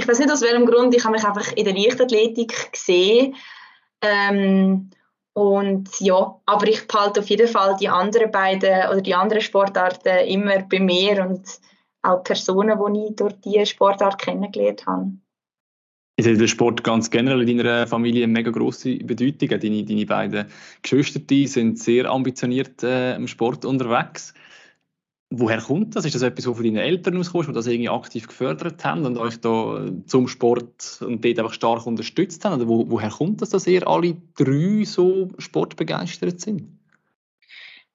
[0.01, 3.35] ich weiß nicht aus welchem Grund, ich habe mich einfach in der Leichtathletik gesehen
[4.01, 4.89] ähm,
[5.33, 10.27] und ja, aber ich behalte auf jeden Fall die anderen beiden oder die anderen Sportarten
[10.27, 11.47] immer bei mir und
[12.01, 15.11] auch Personen, die ich durch diese Sportart kennengelernt habe.
[16.17, 19.49] Ist der Sport ganz generell in deiner Familie eine mega grosse Bedeutung?
[19.49, 20.45] Deine, deine beiden
[20.81, 24.33] Geschwister sind sehr ambitioniert äh, im Sport unterwegs.
[25.33, 26.03] Woher kommt das?
[26.03, 29.17] Ist das etwas, was von deinen Eltern auskommt, die das irgendwie aktiv gefördert haben und
[29.17, 32.55] euch da zum Sport und dort einfach stark unterstützt haben?
[32.55, 36.77] Oder wo, woher kommt das, dass ihr alle drei so sportbegeistert sind?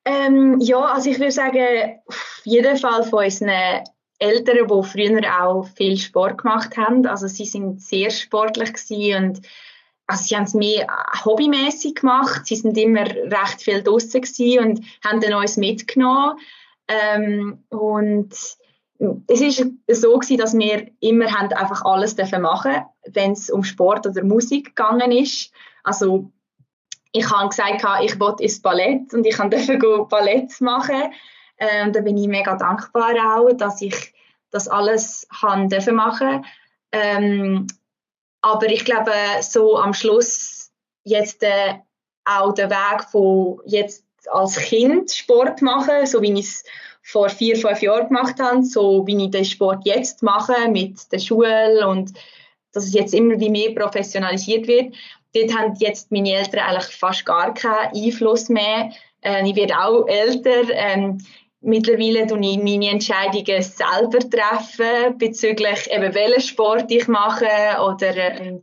[0.07, 3.85] Ähm, ja, also ich würde sagen, auf jeden Fall von unseren
[4.19, 7.05] Eltern, die früher auch viel Sport gemacht haben.
[7.07, 8.71] Also sie sind sehr sportlich
[9.15, 9.43] und
[10.07, 10.87] also sie haben es mehr
[11.25, 12.47] hobbymäßig gemacht.
[12.47, 14.23] Sie sind immer recht viel draußen
[14.61, 16.39] und haben dann uns mitgenommen.
[16.89, 18.33] Ähm, und
[19.27, 24.07] es ist so gewesen, dass wir immer einfach alles dürfen machen, wenn es um Sport
[24.07, 25.53] oder Musik gegangen ist.
[25.85, 26.31] Also
[27.13, 31.13] ich habe gesagt, ich wollte ins Ballett und ich durfte Ballett machen.
[31.59, 34.15] Ähm, da bin ich mega dankbar auch, dass ich
[34.51, 36.45] das alles haben dürfen machen.
[36.93, 37.67] Ähm,
[38.43, 40.71] aber ich glaube, so am Schluss
[41.05, 41.75] jetzt äh,
[42.25, 46.65] auch der Weg von jetzt als Kind Sport machen, so wie ich es
[47.03, 51.21] vor vier, fünf Jahren gemacht habe, so wie ich den Sport jetzt mache mit der
[51.21, 52.13] Schule und
[52.73, 54.95] dass es jetzt immer wie mehr professionalisiert wird.
[55.35, 58.91] Dort haben jetzt meine Eltern eigentlich fast gar keinen Einfluss mehr.
[59.23, 60.69] Äh, ich werde auch älter.
[60.73, 61.19] Ähm,
[61.61, 67.47] mittlerweile tue ich meine Entscheidungen selber treffen bezüglich eben welchen Sport ich mache
[67.83, 68.61] oder ähm,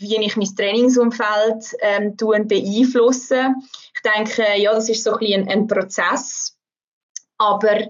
[0.00, 3.54] wie ich mein Trainingsumfeld ähm, beeinflusse.
[3.94, 6.56] Ich denke, ja, das ist so ein bisschen ein, Prozess.
[7.38, 7.88] Aber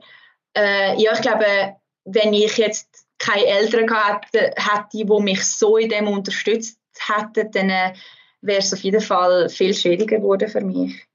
[0.57, 5.89] äh, ja, ich glaube, wenn ich jetzt keine Eltern gehabt hätte, die mich so in
[5.89, 7.95] dem unterstützt hätten, dann äh,
[8.41, 11.07] wäre es auf jeden Fall viel schwieriger geworden für mich.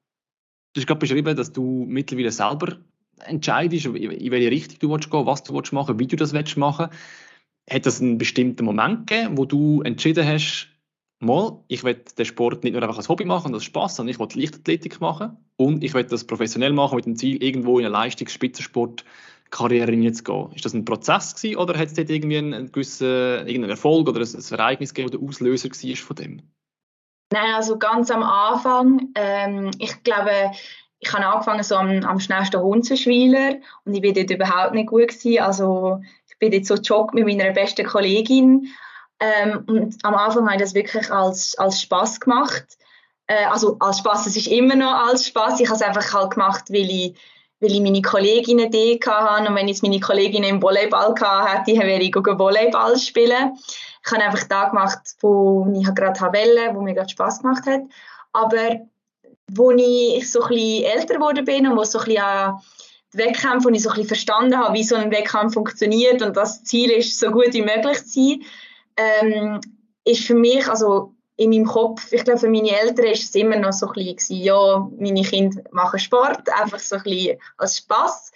[0.73, 2.77] Du hast gerade beschrieben, dass du mittlerweile selber
[3.25, 6.57] entscheidest, in welche Richtung du gehen willst, was du willst machen wie du das willst
[6.57, 6.89] machen
[7.69, 10.71] Hat es einen bestimmten Moment gegeben, wo du entschieden hast,
[11.21, 14.13] mal, ich will den Sport nicht nur einfach als Hobby machen und als Spaß, sondern
[14.13, 17.85] ich will Leichtathletik machen und ich will das professionell machen mit dem Ziel, irgendwo in
[17.85, 20.51] eine Leistungsspitzensportkarriere zu gehen.
[20.55, 24.19] Ist das ein Prozess gewesen, oder hat es dort irgendwie einen gewissen irgendeinen Erfolg oder
[24.19, 26.41] ein, ein Ereignis gegeben, der Auslöser war von dem?
[27.31, 30.51] Nein, also ganz am Anfang, ähm, ich glaube,
[30.99, 35.07] ich habe angefangen so am, am schnellsten Hunzenschwiler und ich war dort überhaupt nicht gut
[35.07, 35.39] gewesen.
[35.39, 36.01] Also
[36.41, 38.67] bin dort so joggt mit meiner besten Kollegin
[39.19, 42.65] ähm, und am Anfang habe ich das wirklich als, als Spaß gemacht.
[43.27, 45.59] Äh, also als Spaß, es ist immer noch als Spaß.
[45.59, 47.15] Ich habe es einfach halt gemacht, weil ich,
[47.59, 52.01] weil ich meine Kolleginnen da hatte und wenn ich meine Kolleginnen im Volleyball hatte, wäre
[52.01, 53.57] ich Volleyball spielen
[54.03, 57.81] ich habe einfach da gemacht, wo ich gerade wollte, wo mir gerade Spass gemacht hat.
[58.33, 58.79] Aber
[59.47, 62.61] wo ich so ein bisschen älter geworden bin und wo so ein bisschen an
[63.13, 66.37] die Wettkämpfe, wo ich so ein bisschen verstanden habe, wie so ein Wettkampf funktioniert und
[66.37, 68.43] das Ziel ist, so gut wie möglich zu sein,
[68.97, 69.61] ähm,
[70.05, 73.57] ist für mich, also in meinem Kopf, ich glaube für meine Eltern ist es immer
[73.57, 78.31] noch so ein bisschen, ja, meine Kinder machen Sport, einfach so ein bisschen als Spass.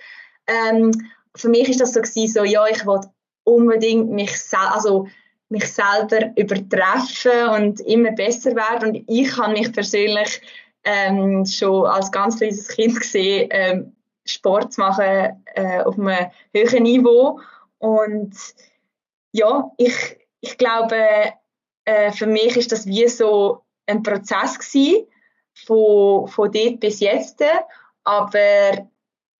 [0.47, 0.91] Ähm,
[1.35, 3.01] für mich ist das so gewesen, so, ja, ich will
[3.43, 5.07] unbedingt mich, also
[5.49, 8.89] mich selber übertreffen und immer besser werden.
[8.89, 10.41] Und ich habe mich persönlich
[10.83, 16.83] ähm, schon als ganz kleines Kind gesehen, ähm, Sport zu machen äh, auf einem höheren
[16.83, 17.39] Niveau.
[17.77, 18.35] Und
[19.31, 21.33] ja, ich, ich glaube,
[21.85, 25.07] äh, für mich ist das wie so ein Prozess gewesen,
[25.53, 27.41] von, von dort bis jetzt.
[28.03, 28.89] Aber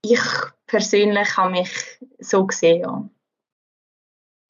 [0.01, 0.21] ich
[0.67, 3.09] persönlich habe mich so gesehen, ja.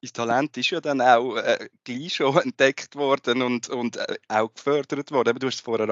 [0.02, 4.52] Dein Talent ist ja dann auch äh, gleich schon entdeckt worden und, und äh, auch
[4.52, 5.38] gefördert worden.
[5.38, 5.88] Du hast es vorher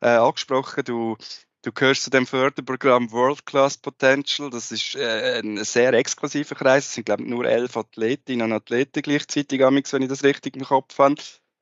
[0.00, 1.16] äh, angesprochen, du,
[1.64, 4.50] du gehörst zu dem Förderprogramm World Class Potential.
[4.50, 6.86] Das ist äh, ein sehr exklusiver Kreis.
[6.86, 10.64] Es sind, glaube ich, nur elf Athletinnen und Athleten gleichzeitig, wenn ich das richtig im
[10.64, 11.16] Kopf habe.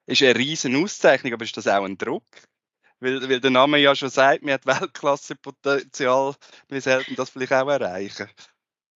[0.06, 2.24] Ist eine riesen Auszeichnung, aber ist das auch ein Druck?
[3.00, 6.34] Weil, weil der Name ja schon sagt, man hat Weltklasse-Potenzial,
[6.68, 8.28] wir sollten das vielleicht auch erreichen.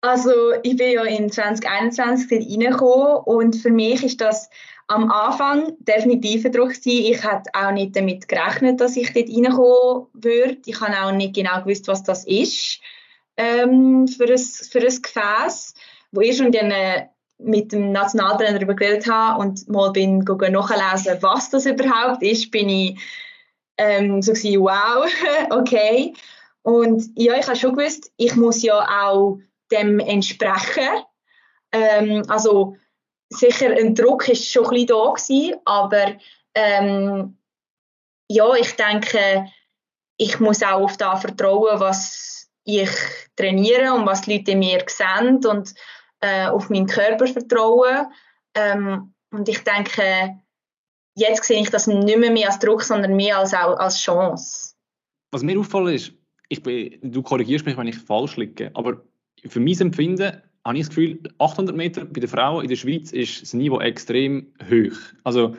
[0.00, 4.48] Also ich bin ja in 2021 reingekommen und für mich ist das
[4.88, 7.12] am Anfang definitiv ein Druck gewesen.
[7.12, 10.58] Ich hatte auch nicht damit gerechnet, dass ich dort reinkommen würde.
[10.66, 12.80] Ich habe auch nicht genau gewusst, was das ist
[13.36, 15.74] ähm, für, ein, für ein Gefäß.
[16.12, 17.06] Wo ich schon dann äh,
[17.38, 22.68] mit dem Nationaltrainer darüber geredet habe und mal bin nachlesen, was das überhaupt ist, bin
[22.68, 22.98] ich
[23.76, 25.06] ähm, so gewesen, wow,
[25.50, 26.14] okay.
[26.62, 29.38] Und ja, ich habe schon gewusst, ich muss ja auch
[29.70, 30.88] dem entsprechen.
[31.72, 32.76] Ähm, also
[33.30, 36.16] sicher ein Druck ist schon ein bisschen da gewesen, aber
[36.54, 37.36] ähm,
[38.28, 39.46] ja, ich denke,
[40.16, 42.90] ich muss auch auf das vertrauen, was ich
[43.36, 45.74] trainiere und was die Leute in mir sehen und
[46.20, 48.06] äh, auf meinen Körper vertrauen.
[48.54, 50.40] Ähm, und ich denke,
[51.16, 54.74] jetzt sehe ich das nicht mehr, mehr als Druck, sondern mehr als, als Chance.
[55.30, 56.12] Was mir auffällt ist,
[56.48, 59.02] ich bin, du korrigierst mich, wenn ich falsch liege, aber
[59.46, 63.12] für mein Empfinden habe ich das Gefühl, 800 Meter bei den Frauen in der Schweiz
[63.12, 64.96] ist das Niveau extrem hoch.
[65.22, 65.56] Also,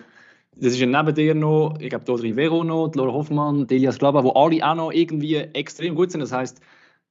[0.55, 4.23] das ist ja neben dir noch, ich glaube, Dodri Vero noch, Laura Hoffmann, Delia Sklaba,
[4.23, 6.21] wo alle auch noch irgendwie extrem gut sind.
[6.21, 6.59] Das heißt,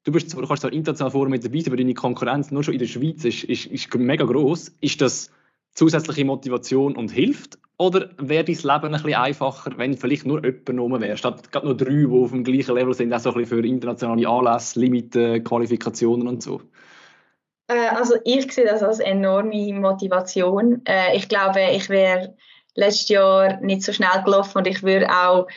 [0.05, 2.75] du, bist, du kannst zwar international vorne mit dabei sein, aber deine Konkurrenz nur schon
[2.75, 4.77] in der Schweiz ist, ist, ist mega groß.
[4.81, 5.31] Ist das
[5.73, 7.59] zusätzliche Motivation und hilft?
[7.79, 11.67] Oder wäre dein Leben ein bisschen einfacher, wenn vielleicht nur jemand genommen wäre, statt gerade
[11.67, 14.81] nur drei, die auf dem gleichen Level sind, auch so ein bisschen für internationale Anlässe,
[14.81, 16.63] Limiten, Qualifikationen und so?
[17.69, 20.83] Äh, also ich sehe das als enorme Motivation.
[20.87, 22.37] Äh, ich glaube, ich wäre
[22.75, 25.49] letztes Jahr nicht so schnell gelaufen und ich würde auch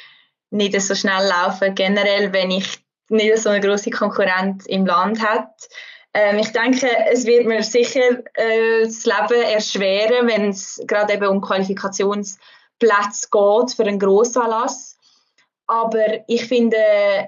[0.51, 5.49] nicht so schnell laufen, generell, wenn ich nicht so eine große Konkurrenz im Land hätte.
[6.13, 11.27] Ähm, ich denke, es wird mir sicher äh, das Leben erschweren, wenn es gerade eben
[11.27, 14.97] um Qualifikationsplätze geht für einen Grossanlass.
[15.67, 16.77] Aber ich finde,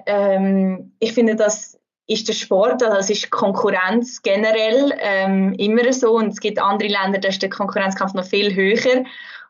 [0.06, 6.16] ähm, ich finde, das ist der Sport, also es ist Konkurrenz generell ähm, immer so
[6.16, 9.04] und es gibt andere Länder, da ist der Konkurrenzkampf noch viel höher.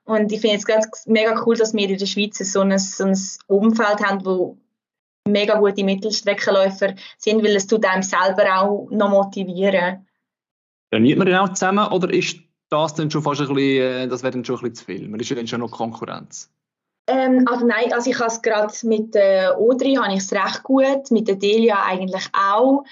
[0.04, 3.04] Und ich finde es gerade mega cool, dass wir in der Schweiz so ein, so
[3.04, 4.58] ein Umfeld haben, wo
[5.26, 10.06] mega gute Mittelstreckenläufer sind, weil es tut einem selber auch noch motivieren.
[10.90, 12.38] Trainiert man denn auch zusammen oder ist
[12.68, 15.08] das dann schon fast ein bisschen, äh, das wäre dann schon ein bisschen zu viel?
[15.08, 16.50] Man ist ja dann schon noch Konkurrenz.
[17.06, 20.62] Ähm, also nein, also ich habe es gerade mit der Odri habe ich es recht
[20.62, 22.84] gut, mit der Delia eigentlich auch.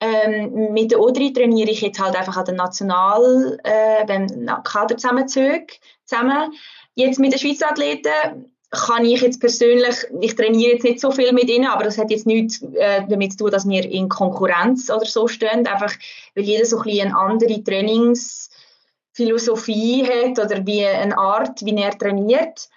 [0.00, 4.26] Ähm, mit der Odri trainiere ich jetzt halt einfach an der National, äh, beim
[4.64, 5.62] Kader zusammenzug,
[6.04, 6.52] zusammen.
[6.94, 11.32] Jetzt mit den Schweizer Athleten kann ich jetzt persönlich, ich trainiere jetzt nicht so viel
[11.32, 14.90] mit ihnen, aber das hat jetzt nichts äh, damit zu tun, dass wir in Konkurrenz
[14.90, 15.92] oder so stehen, einfach
[16.34, 21.96] weil jeder so ein bisschen eine andere Trainingsphilosophie hat oder wie eine Art, wie er
[21.96, 22.68] trainiert.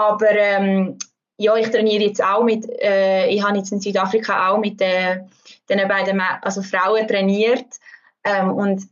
[0.00, 0.98] Aber ähm,
[1.36, 5.20] ja, ich trainiere jetzt auch mit, äh, ich habe jetzt in Südafrika auch mit äh,
[5.68, 7.66] den beiden also Frauen trainiert
[8.24, 8.88] ähm, und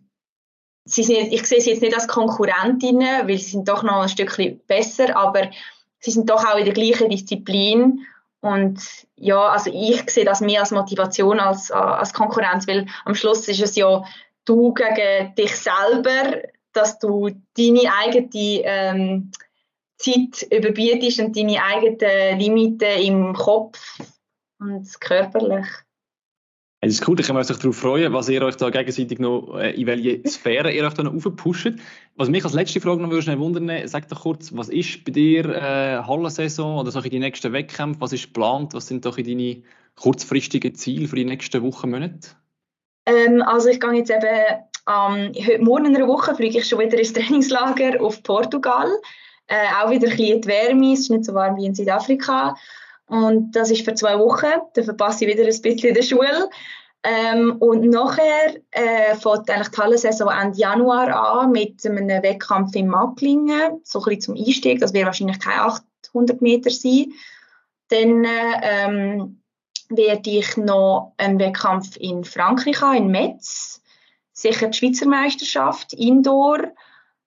[0.85, 4.11] sie sind, ich sehe sie jetzt nicht als Konkurrentinnen, weil sie sind doch noch ein
[4.11, 5.51] Stückchen besser, aber
[5.99, 8.01] sie sind doch auch in der gleichen Disziplin.
[8.41, 8.79] Und
[9.17, 13.63] ja, also ich sehe das mehr als Motivation als, als Konkurrenz, weil am Schluss ist
[13.63, 14.05] es ja
[14.45, 16.43] du gegen dich selber,
[16.75, 19.31] dass du deine eigene ähm,
[19.99, 24.01] Zeit überbietest und deine eigenen Limiten im Kopf
[24.59, 25.67] und körperlich.
[26.81, 29.73] Es ist cool, ich kann mich darauf freuen, was ihr euch da gegenseitig noch, äh,
[29.73, 31.73] in welche Sphäre ihr euch da noch aufpusht.
[32.15, 35.45] Was mich als letzte Frage noch würde wundern, sag doch kurz, was ist bei dir
[35.47, 39.63] äh, Hallensaison oder so in die nächsten Wettkämpfe, was ist geplant, was sind doch deine
[39.97, 42.29] kurzfristigen Ziele für die nächsten Wochen, Monate?
[43.07, 44.23] Ähm, also ich gehe jetzt eben,
[44.89, 48.89] ähm, heute Morgen in einer Woche fliege ich schon wieder ins Trainingslager auf Portugal.
[49.49, 52.55] Äh, auch wieder ein bisschen die Wärme, es ist nicht so warm wie in Südafrika.
[53.07, 54.61] Und das ist für zwei Wochen.
[54.75, 56.51] Dann verpasse ich wieder ein bisschen der Schule.
[57.03, 62.89] Ähm, und nachher äh, fängt eigentlich die Hallensaison Ende Januar an mit einem Wettkampf in
[62.89, 64.81] Macklingen, so ein bisschen zum Einstieg.
[64.81, 67.13] Das wird wahrscheinlich keine 800 Meter sein.
[67.89, 68.27] Dann
[68.63, 69.41] ähm,
[69.89, 73.81] werde ich noch einen Wettkampf in Frankreich haben, in Metz.
[74.33, 76.73] Sicher die Schweizer Meisterschaft, Indoor,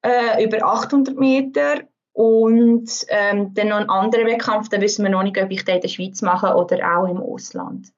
[0.01, 1.81] äh, über 800 Meter.
[2.13, 5.75] Und ähm, dann noch einen anderen Wettkampf, da wissen wir noch nicht, ob ich den
[5.75, 7.91] in der Schweiz mache oder auch im Ausland.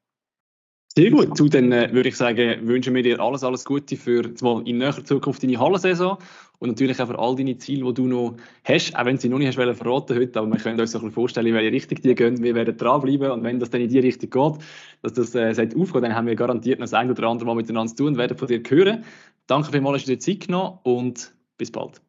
[0.96, 1.40] Sehr gut.
[1.40, 4.78] Du, dann äh, würde ich sagen, wünschen wir dir alles, alles Gute für mal in
[4.78, 6.20] näherer Zukunft deine Hallensaison
[6.60, 9.40] und natürlich auch für all deine Ziele, die du noch hast, auch wenn sie noch
[9.40, 12.00] nicht hast verraten heute, aber wir können uns so ein bisschen vorstellen, in welche Richtung
[12.00, 12.44] die gehen.
[12.44, 14.64] Wir werden dranbleiben und wenn das dann in die Richtung geht,
[15.02, 17.90] dass das äh, aufgeht, dann haben wir garantiert noch das ein oder andere Mal miteinander
[17.90, 19.04] zu tun und werden von dir hören.
[19.48, 22.04] Danke vielmals, dass du dir Zeit genommen und bis bald.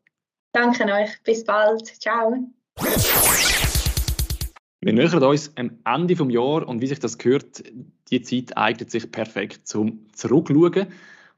[0.55, 1.11] Danke euch.
[1.25, 1.85] Bis bald.
[2.01, 2.33] Ciao.
[4.81, 7.65] Wir nähern uns am Ende des Jahres und wie sich das gehört,
[8.11, 10.87] die Zeit eignet sich perfekt zum Zurückschauen.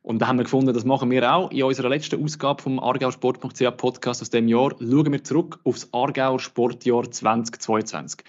[0.03, 1.51] Und da haben wir gefunden, das machen wir auch.
[1.51, 6.39] In unserer letzten Ausgabe vom Aargausport.ch Podcast aus dem Jahr schauen wir zurück aufs Aargauer
[6.39, 8.23] Sportjahr 2022.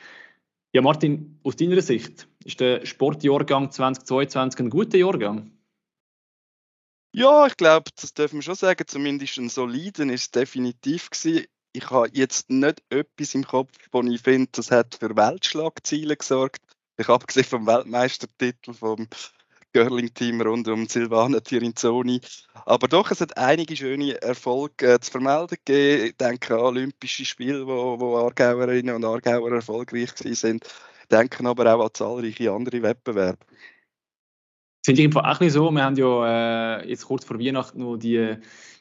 [0.71, 5.51] Ja, Martin, aus deiner Sicht, ist der Sportjahrgang 2022 ein guter Jahrgang?
[7.17, 8.83] Ja, ich glaube, das dürfen wir schon sagen.
[8.85, 14.01] Zumindest ein soliden ist es definitiv gewesen ich habe jetzt nicht etwas im Kopf, wo
[14.01, 16.61] ich finde, das hat für Weltschlagziele gesorgt.
[16.97, 19.07] Ich habe gesehen vom Weltmeistertitel vom
[19.73, 22.21] Girling-Team rund um Silvana Tirinzoni.
[22.65, 26.05] Aber doch, es hat einige schöne Erfolge äh, zu vermelden gegeben.
[26.05, 30.59] Ich denke an Olympische Spiele, wo, wo Aargauerinnen und Aargauer erfolgreich waren.
[31.01, 33.45] Ich denke aber auch an zahlreiche andere Wettbewerbe.
[34.87, 35.69] Sind ich auch nicht so.
[35.69, 38.37] Wir haben ja äh, jetzt kurz vor Weihnachten noch die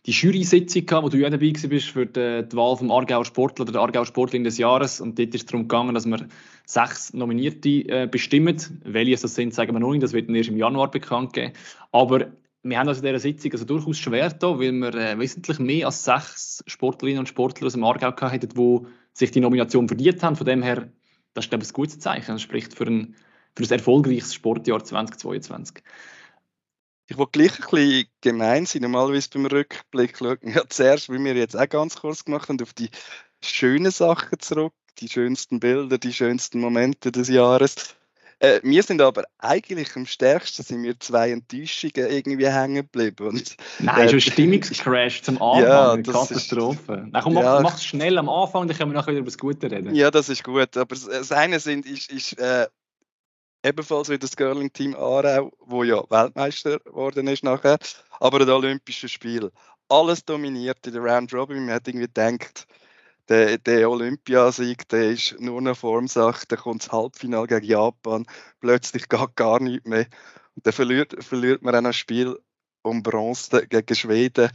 [0.07, 3.64] die Jury-Sitzung gehabt, wo du ja dabei bist für die, die Wahl vom Aargauer Sportler
[3.64, 5.01] oder der Aargauer Sportlerin des Jahres.
[5.01, 6.29] Und dort ist es darum gegangen, dass wir
[6.64, 8.57] sechs Nominierte äh, bestimmen.
[8.85, 10.05] Welche das sind, sagen wir noch nicht.
[10.05, 11.55] Das wird erst im Januar bekannt geben.
[11.90, 12.29] Aber
[12.62, 15.87] wir haben also in dieser Sitzung also durchaus schwer da, weil wir äh, wesentlich mehr
[15.87, 20.23] als sechs Sportlerinnen und Sportler aus dem Aargau gehabt hätten, die sich die Nomination verdient
[20.23, 20.37] haben.
[20.37, 20.87] Von dem her,
[21.35, 22.31] das ist glaube ich ein gutes Zeichen.
[22.31, 23.16] Das spricht für ein,
[23.57, 25.83] für ein erfolgreiches Sportjahr 2022.
[27.09, 28.83] Ich wollte gleich ein bisschen gemein sein.
[28.83, 32.61] Normalerweise beim Rückblick schauen wir ja zuerst, wie wir jetzt auch ganz kurz gemacht haben,
[32.61, 32.90] auf die
[33.42, 37.97] schönen Sachen zurück, die schönsten Bilder, die schönsten Momente des Jahres.
[38.38, 43.29] Äh, wir sind aber eigentlich am stärksten, sind wir zwei Enttäuschungen irgendwie hängen geblieben.
[43.29, 46.92] Und, Nein, äh, schon Stimmungscrash zum Anfang, ja, Katastrophe.
[46.92, 49.31] Ist, Nein, komm, ja, mach es schnell am Anfang, dann können wir nachher wieder über
[49.31, 49.95] das Gute reden.
[49.95, 52.66] Ja, das ist gut, aber das eine sind, ist, ist äh,
[53.62, 57.79] ebenfalls wie das Girling-Team Aarau, wo ja Weltmeister geworden ist nachher,
[58.21, 59.51] aber das Olympische Spiel.
[59.88, 61.66] Alles dominiert in der Round Robin.
[61.66, 62.66] Man hat irgendwie gedacht,
[63.29, 68.27] der, der Olympiasieg, der ist nur eine Formsache, dann kommt das Halbfinale gegen Japan,
[68.61, 70.07] plötzlich geht gar nichts mehr.
[70.55, 72.38] Und dann verliert, verliert man auch ein Spiel
[72.83, 74.51] um Bronze gegen Schweden.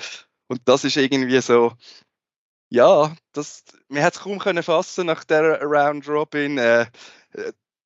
[0.48, 1.74] Und das ist irgendwie so,
[2.70, 6.58] ja, das, man hat es kaum können fassen nach der Round Robin.
[6.58, 6.86] Äh,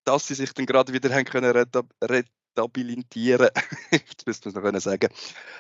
[0.06, 1.66] dass sie sich dann gerade wieder haben können
[2.02, 3.50] retabilitieren,
[3.92, 5.10] das müsste man noch sagen,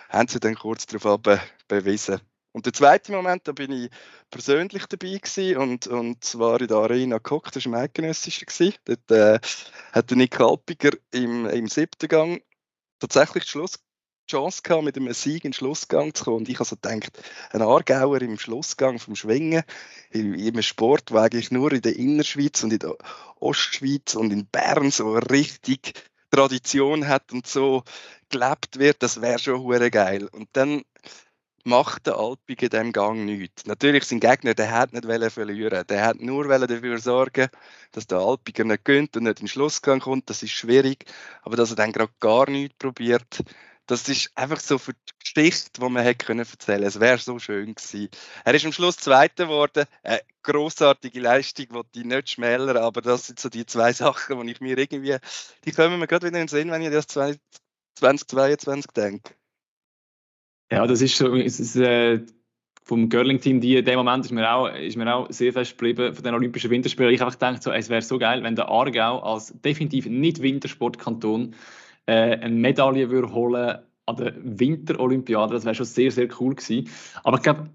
[0.09, 2.21] haben sie dann kurz darauf be bewiesen.
[2.53, 3.89] Und der zweite Moment, da bin ich
[4.29, 8.47] persönlich dabei gewesen und, und zwar in der Arena geguckt, das war im Eidgenössischen.
[8.85, 9.39] Dort äh,
[9.91, 12.41] hat der Nick Alpiger im, im siebten Gang
[12.99, 13.84] tatsächlich die Schluss
[14.27, 16.37] Chance gehabt, mit einem Sieg in den Schlussgang zu kommen.
[16.37, 17.19] Und ich also gedacht,
[17.51, 19.63] ein Aargauer im Schlussgang vom Schwingen,
[20.09, 22.95] in, in einem Sport, der eigentlich nur in der Innerschweiz und in der
[23.39, 25.93] Ostschweiz und in Bern so richtig
[26.31, 27.83] Tradition hat und so
[28.29, 30.27] gelebt wird, das wäre schon hure geil.
[30.31, 30.83] Und dann
[31.63, 33.65] macht der Alpig in Gang nichts.
[33.65, 37.47] Natürlich, sein Gegner, der hat nicht verlieren Der hat nur dafür sorgen
[37.91, 40.29] dass der Alpiger nicht gönnt und nicht in den Schlussgang kommt.
[40.29, 41.05] Das ist schwierig.
[41.41, 43.43] Aber dass er dann gerade gar nichts probiert,
[43.87, 47.39] das ist einfach so für die Geschichte, die man hätte können erzählen Es wäre so
[47.39, 48.09] schön gewesen.
[48.43, 49.85] Er ist am Schluss Zweiter geworden.
[50.03, 54.51] Eine grossartige Leistung, die ich nicht schmälern, aber das sind so die zwei Sachen, die
[54.51, 55.17] ich mir irgendwie,
[55.65, 59.33] die kommen mir gerade wieder in den Sinn, wenn ich das 2022 denke.
[60.71, 62.25] Ja, das ist so, es ist, äh,
[62.85, 66.23] vom Girling-Team, in dem Moment ist mir, auch, ist mir auch sehr fest geblieben von
[66.23, 67.13] den Olympischen Winterspielen.
[67.13, 71.55] Ich habe gedacht, so, es wäre so geil, wenn der Aargau als definitiv nicht Wintersportkanton
[72.07, 75.53] äh, eine Medaille würde holen an der Winterolympiade.
[75.53, 76.89] Das wäre schon sehr, sehr cool gewesen.
[77.23, 77.69] Aber ich glaube,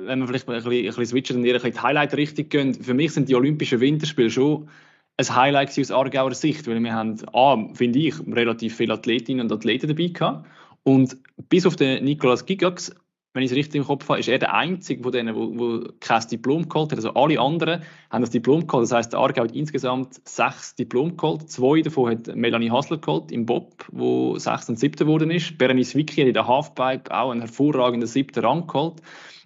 [0.00, 2.94] wenn wir vielleicht ein bisschen, ein bisschen switchen und ein bisschen die Highlight-Richtung gehen, für
[2.94, 4.68] mich sind die Olympischen Winterspiele schon
[5.16, 9.52] ein Highlight aus Aargauer Sicht, weil wir haben, A, finde ich, relativ viele Athletinnen und
[9.52, 10.46] Athleten dabei gehabt
[10.84, 11.16] und
[11.48, 12.94] bis auf den Nikolaus Gigax
[13.38, 16.22] wenn ich es richtig im Kopf habe, ist er der Einzige von denen, wo, kein
[16.28, 16.98] Diplom geholt hat.
[16.98, 18.82] Also alle anderen haben das Diplom geholt.
[18.82, 21.48] Das heißt, der Aargau hat insgesamt sechs Diplom geholt.
[21.48, 25.56] Zwei davon hat Melanie Hasler geholt im Bob, wo sechs und siebter geworden ist.
[25.56, 28.94] Berenice Vicky hat in der Halfpipe auch einen hervorragenden siebten Rang geholt.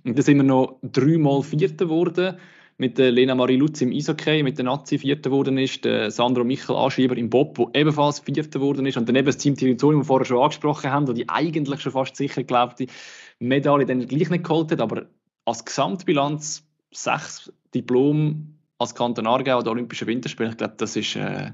[0.05, 2.39] Und dann sind wir noch dreimal Vierter geworden.
[2.83, 6.43] mit der Lena Marie Lutz im Eishockey, mit der Nazi Vierter geworden ist, der Sandro
[6.43, 10.01] Michel Anschieber im Bob, wo ebenfalls Vierter geworden ist und dann eben das Team Territorium,
[10.01, 12.87] das wir vorher schon angesprochen haben, wo die eigentlich schon fast sicher glaubte
[13.43, 15.07] Medaille dann gleich nicht geholt hat, aber
[15.45, 21.17] als Gesamtbilanz sechs Diplom als Kanton Aargau an den Olympischen Winterspielen, ich glaube, das ist
[21.17, 21.53] äh,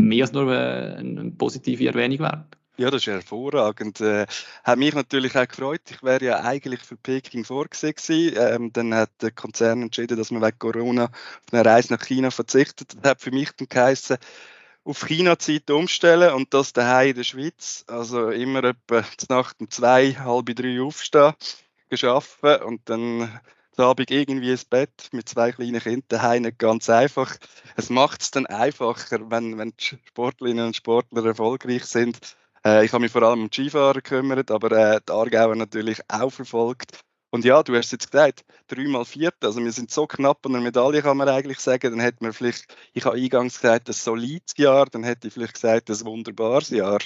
[0.00, 2.56] mehr als nur eine, eine positive Erwähnung wert.
[2.76, 4.00] Ja, das ist hervorragend.
[4.00, 4.26] Äh,
[4.64, 5.82] hat mich natürlich auch gefreut.
[5.90, 8.36] Ich wäre ja eigentlich für Peking vorgesehen gewesen.
[8.38, 12.30] Ähm, dann hat der Konzern entschieden, dass man wegen Corona auf eine Reise nach China
[12.30, 12.96] verzichtet.
[13.02, 14.16] Das hat für mich dann geheißen,
[14.84, 17.84] auf China-Zeit umstellen und das daheim in der Schweiz.
[17.86, 21.34] Also immer etwa Nacht um zwei, halb drei aufstehen,
[21.88, 23.40] geschaffen und dann
[23.80, 27.36] Abend irgendwie ins Bett mit zwei kleinen Kindern daheim nicht ganz einfach.
[27.76, 32.36] Es macht es dann einfacher, wenn, wenn die Sportlerinnen und Sportler erfolgreich sind.
[32.64, 36.30] Äh, ich habe mich vor allem um Skifahrer gekümmert, aber äh, die Aargauer natürlich auch
[36.30, 37.00] verfolgt.
[37.30, 39.46] Und ja, du hast es jetzt gesagt, dreimal vierte.
[39.46, 41.92] Also wir sind so knapp an der Medaille, kann man eigentlich sagen.
[41.92, 45.54] Dann hätte man vielleicht, ich habe eingangs gesagt, ein solides Jahr, dann hätte ich vielleicht
[45.54, 46.98] gesagt, ein wunderbares Jahr.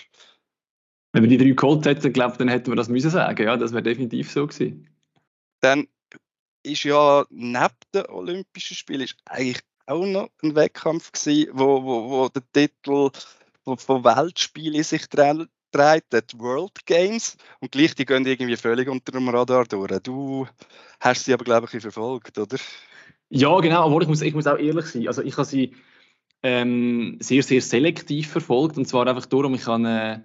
[1.12, 3.46] Wenn wir die drei geholt hätten, glaube dann hätten wir das müssen sagen.
[3.46, 4.88] Ja, das wäre definitiv so gewesen.
[5.60, 5.86] Dann
[6.62, 12.10] ist ja neben den Olympischen Spielen ist eigentlich auch noch ein Wettkampf gewesen, wo, wo,
[12.10, 13.10] wo der Titel
[13.64, 15.06] von Weltspielen sich
[15.74, 19.98] dreht, die World Games, und gleich die gehen irgendwie völlig unter dem Radar durch.
[20.02, 20.46] Du
[21.00, 22.56] hast sie aber, glaube ich, verfolgt, oder?
[23.30, 25.08] Ja, genau, aber ich muss, ich muss auch ehrlich sein.
[25.08, 25.74] Also ich habe sie
[26.42, 30.18] ähm, sehr, sehr selektiv verfolgt, und zwar einfach darum, ich habe äh,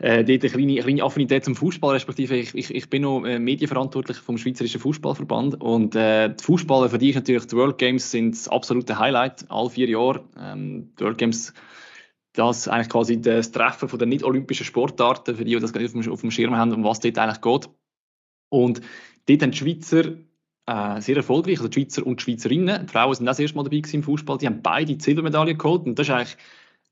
[0.00, 4.16] äh, eine kleine, kleine Affinität zum Fußball, respektive ich, ich, ich bin noch äh, Medienverantwortlich
[4.16, 8.48] vom Schweizerischen Fußballverband und äh, die Fußballer für ist natürlich die World Games sind das
[8.48, 10.24] absolute Highlight, alle vier Jahre.
[10.38, 11.52] Ähm, die World Games
[12.32, 16.12] das eigentlich quasi das Treffen von den nicht-olympischen Sportarten, für die, die das auf dem,
[16.12, 17.68] auf dem Schirm haben, um was dort eigentlich geht.
[18.50, 18.80] Und
[19.26, 20.12] dort haben die Schweizer
[20.66, 23.56] äh, sehr erfolgreich, also die Schweizer und die Schweizerinnen, die Frauen sind auch das erste
[23.56, 26.36] Mal dabei im Fußball, die haben beide die Silbermedaille geholt und das ist eigentlich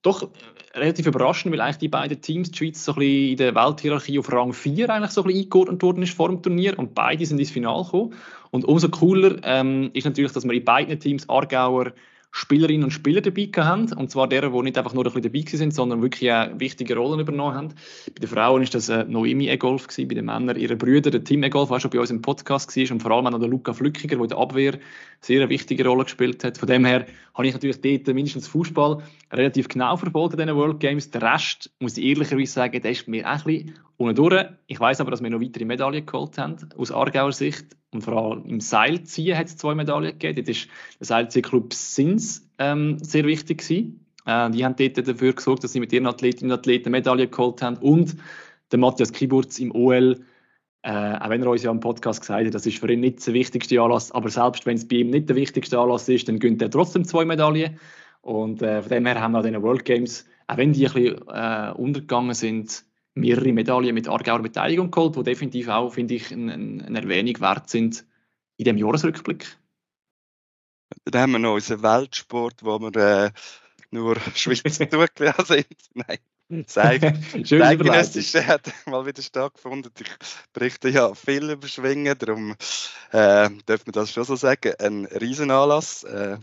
[0.02, 0.30] doch
[0.74, 4.18] relativ überraschend, weil eigentlich die beiden Teams, die Schweiz so ein bisschen in der Welthierarchie
[4.18, 7.26] auf Rang 4 eigentlich so ein bisschen eingeordnet worden ist vor dem Turnier und beide
[7.26, 8.14] sind ins Finale gekommen.
[8.50, 11.92] Und umso cooler ähm, ist natürlich, dass wir in beiden Teams Aargauer
[12.30, 13.92] Spielerinnen und Spieler dabei haben.
[13.92, 16.96] Und zwar deren, die nicht einfach nur ein bisschen dabei sind, sondern wirklich auch wichtige
[16.96, 17.68] Rollen übernommen haben.
[17.68, 21.42] Bei den Frauen ist das äh, Noemi Egolf, bei den Männern ihre Brüder, der Tim
[21.42, 24.16] Egolf, der schon bei uns im Podcast war, und vor allem auch der Luca Flückiger,
[24.16, 24.78] der in der Abwehr
[25.20, 26.58] sehr eine wichtige Rolle gespielt hat.
[26.58, 29.02] Von dem her habe ich natürlich dort mindestens Fußball
[29.32, 31.10] relativ genau verfolgt in diesen World Games.
[31.10, 34.56] Der Rest, muss ich ehrlicherweise sagen, der ist mir auch ein bisschen unten.
[34.66, 37.76] Ich weiß aber, dass wir noch weitere Medaillen geholt haben, aus Aargauer Sicht.
[37.90, 40.36] Und vor allem im Seilziehen hat es zwei Medaillen gegeben.
[40.36, 40.68] Dort ist
[41.00, 44.06] der Seilziehclub Sins ähm, sehr wichtig gewesen.
[44.24, 47.60] Äh, die haben dort dafür gesorgt, dass sie mit ihren Athletinnen und Athleten Medaillen geholt
[47.62, 47.76] haben.
[47.78, 48.16] Und
[48.70, 50.20] der Matthias Kiburz im OL,
[50.82, 53.26] äh, auch wenn er uns ja im Podcast gesagt hat, das ist für ihn nicht
[53.26, 56.38] der wichtigste Anlass, aber selbst wenn es bei ihm nicht der wichtigste Anlass ist, dann
[56.38, 57.78] gönnt er trotzdem zwei Medaillen.
[58.20, 60.92] Und äh, von dem her haben wir an den World Games, auch wenn die ein
[60.92, 62.84] bisschen äh, untergegangen sind,
[63.18, 67.68] mehrere Medaillen mit Aargauer Beteiligung geholt, die definitiv auch, finde ich, eine, eine Erwähnung wert
[67.68, 68.04] sind
[68.56, 69.56] in dem Jahresrückblick.
[71.04, 73.30] Dann haben wir noch unseren Weltsport, wo wir äh,
[73.90, 75.66] nur Schweizer zugelassen sind.
[75.94, 76.18] Nein.
[76.66, 79.92] Zeitgenössische hat mal wieder stattgefunden.
[80.00, 80.08] Ich
[80.54, 82.52] berichte ja viel über Schwingen, darum
[83.12, 84.72] äh, dürfen wir das schon so sagen.
[84.78, 86.38] Ein Riesenanlass, äh,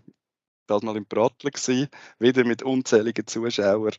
[0.67, 1.87] das mal im Brottler gewesen,
[2.19, 3.95] wieder mit unzähligen Zuschauern.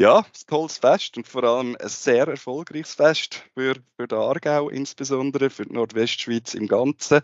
[0.00, 4.70] Ja, ein tolles Fest und vor allem ein sehr erfolgreiches Fest für, für den Aargau,
[4.70, 7.20] insbesondere für die Nordwestschweiz im Ganzen.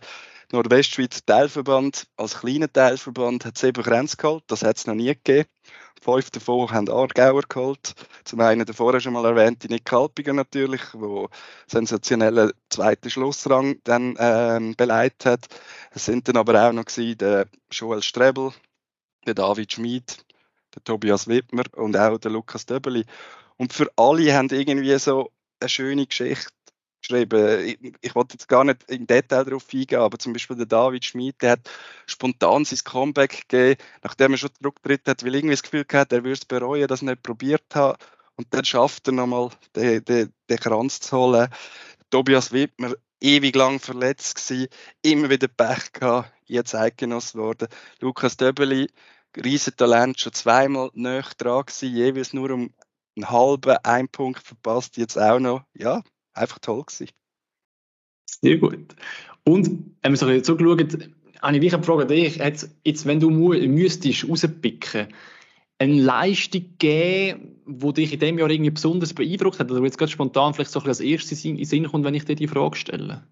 [0.53, 5.49] Nordwestschweiz Teilverband, als kleiner Teilverband, hat sieben Grenzen geholt, das hat es noch nie gegeben.
[6.03, 7.95] Fünf davon haben Aargauer geholt.
[8.25, 11.29] Zum einen der vorher schon mal erwähnte Nick Kalpiger natürlich, der
[11.67, 15.47] sensationellen zweiten Schlussrang dann ähm, beleidigt hat.
[15.93, 18.53] Es sind dann aber auch noch der Joel Strebel,
[19.27, 20.26] der David Schmid,
[20.77, 23.05] der Tobias Wittmer und auch der Lukas Döbeli.
[23.57, 26.53] Und für alle haben irgendwie so eine schöne Geschichte
[27.01, 27.65] geschrieben.
[27.65, 31.05] Ich, ich wollte jetzt gar nicht im Detail darauf eingehen, aber zum Beispiel der David
[31.05, 31.71] Schmid, der hat
[32.07, 36.25] spontan sein Comeback gegeben, nachdem er schon zurückgetreten hat, weil irgendwie das Gefühl hat, er
[36.25, 38.05] würde es bereuen, dass er nicht probiert hat.
[38.37, 41.49] Und dann schafft er nochmal, den, den, den Kranz zu holen.
[42.11, 44.69] Tobias Wittmer, ewig lang verletzt gewesen,
[45.03, 47.69] immer wieder Pech gehabt, jetzt Eidgenoss geworden.
[48.01, 48.89] Lukas Döbeli,
[49.43, 52.71] Riesentalent, schon zweimal näher dran gewesen, jeweils nur um
[53.17, 55.63] einen halben, einen Punkt verpasst, jetzt auch noch.
[55.75, 56.03] Ja,
[56.35, 57.11] einfach toll gewesen.
[58.43, 58.95] Sehr gut.
[59.45, 61.09] Und wenn wir so zugeschaut,
[61.43, 62.37] habe ich eine Frage an dich.
[62.37, 65.09] Jetzt, jetzt, wenn du müsstest rauspicken,
[65.79, 70.11] eine Leistung geben, die dich in diesem Jahr irgendwie besonders beeindruckt hat, oder jetzt gerade
[70.11, 72.49] spontan vielleicht so ein bisschen als erstes in den Sinn kommt, wenn ich dir die
[72.49, 73.27] Frage stelle?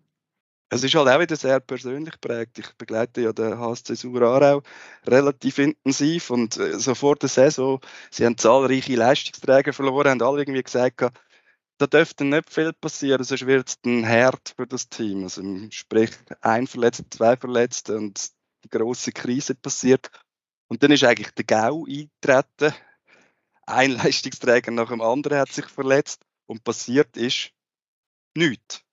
[0.70, 2.58] Es ist halt auch wieder sehr persönlich prägt.
[2.58, 4.62] Ich begleite ja den HSC Sur
[5.06, 10.40] relativ intensiv und äh, so vor der Saison, sie haben zahlreiche Leistungsträger verloren, haben alle
[10.40, 11.02] irgendwie gesagt,
[11.78, 15.24] da dürfte nicht viel passieren, sonst wird es ein Herd für das Team.
[15.24, 16.10] Also sprich,
[16.40, 18.30] ein Verletzter, zwei Verletzte und
[18.64, 20.10] die große Krise passiert.
[20.68, 22.74] Und dann ist eigentlich der GAU eingetreten.
[23.66, 27.50] Ein Leistungsträger nach dem anderen hat sich verletzt und passiert ist
[28.36, 28.83] nichts.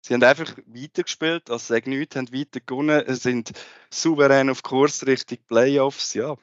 [0.00, 3.52] Sie haben einfach weitergespielt, als sie nichts, haben weiter gewonnen, sind
[3.90, 6.14] souverän auf Kurs Richtung Playoffs.
[6.14, 6.36] Ja,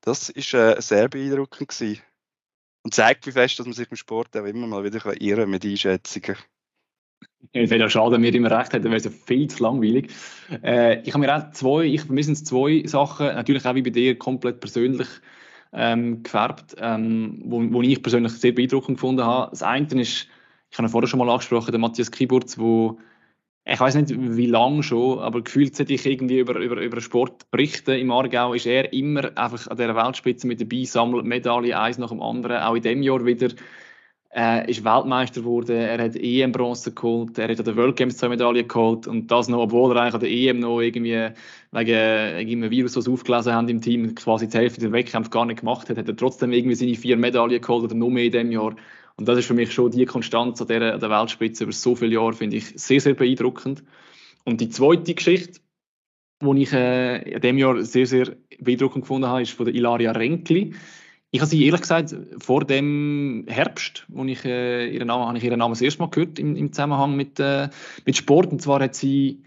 [0.00, 2.02] das war äh, sehr beeindruckend gewesen.
[2.82, 5.64] Und zeigt, wie fest, dass man sich im Sport auch immer mal wieder irren mit
[5.64, 6.36] Einschätzungen.
[7.52, 9.62] Ja, es wäre ja schade, wenn wir immer recht hätten, wäre es ja viel zu
[9.62, 10.12] langweilig.
[10.62, 14.18] Äh, ich habe mir auch zwei, ich sind zwei Sachen, natürlich auch wie bei dir,
[14.18, 15.08] komplett persönlich
[15.72, 19.50] ähm, gefärbt, ähm, wo, wo ich persönlich sehr beeindruckend gefunden habe.
[19.50, 20.28] Das eine ist,
[20.76, 22.98] ich habe vorher schon mal angesprochen, der Matthias Kiburz, wo
[23.64, 27.50] ich weiß nicht wie lange schon, aber gefühlt seit ich irgendwie über, über, über Sport
[27.50, 31.98] berichte im Aargau, ist er immer einfach an der Weltspitze mit dabei, sammelt Medaillen eins
[31.98, 33.48] nach dem anderen, auch in dem Jahr wieder.
[34.28, 38.28] Er ist Weltmeister geworden, er hat EM-Bronze geholt, er hat an den World Games zwei
[38.28, 41.30] Medaillen geholt und das noch, obwohl er eigentlich an der EM noch irgendwie
[41.72, 45.60] wegen einem Virus, was aufgelesen haben im Team, quasi die Hälfte der Wettkämpfe gar nicht
[45.60, 48.52] gemacht hat, hat er trotzdem irgendwie seine vier Medaillen geholt oder noch mehr in dem
[48.52, 48.76] Jahr.
[49.18, 51.96] Und das ist für mich schon die Konstanz an der, an der Weltspitze über so
[51.96, 53.82] viele Jahre, finde ich sehr, sehr beeindruckend.
[54.44, 55.60] Und die zweite Geschichte,
[56.42, 60.12] die ich äh, in dem Jahr sehr, sehr beeindruckend gefunden habe, ist von der Ilaria
[60.12, 60.74] Renkli.
[61.30, 65.44] Ich habe sie ehrlich gesagt vor dem Herbst, wo ich äh, ihren Namen, habe ich
[65.44, 67.70] ihren Namen das erste Mal gehört im, im Zusammenhang mit, äh,
[68.04, 68.52] mit Sport.
[68.52, 69.42] Und zwar hat sie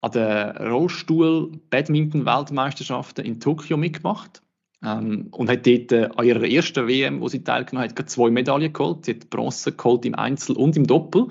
[0.00, 4.43] an der Rollstuhl-Badminton-Weltmeisterschaften in Tokio mitgemacht.
[4.84, 8.72] Ähm, und hat dort äh, an ihrer ersten WM, wo sie teilgenommen hat, zwei Medaillen
[8.72, 9.04] geholt.
[9.04, 11.28] Sie hat Bronze geholt im Einzel und im Doppel.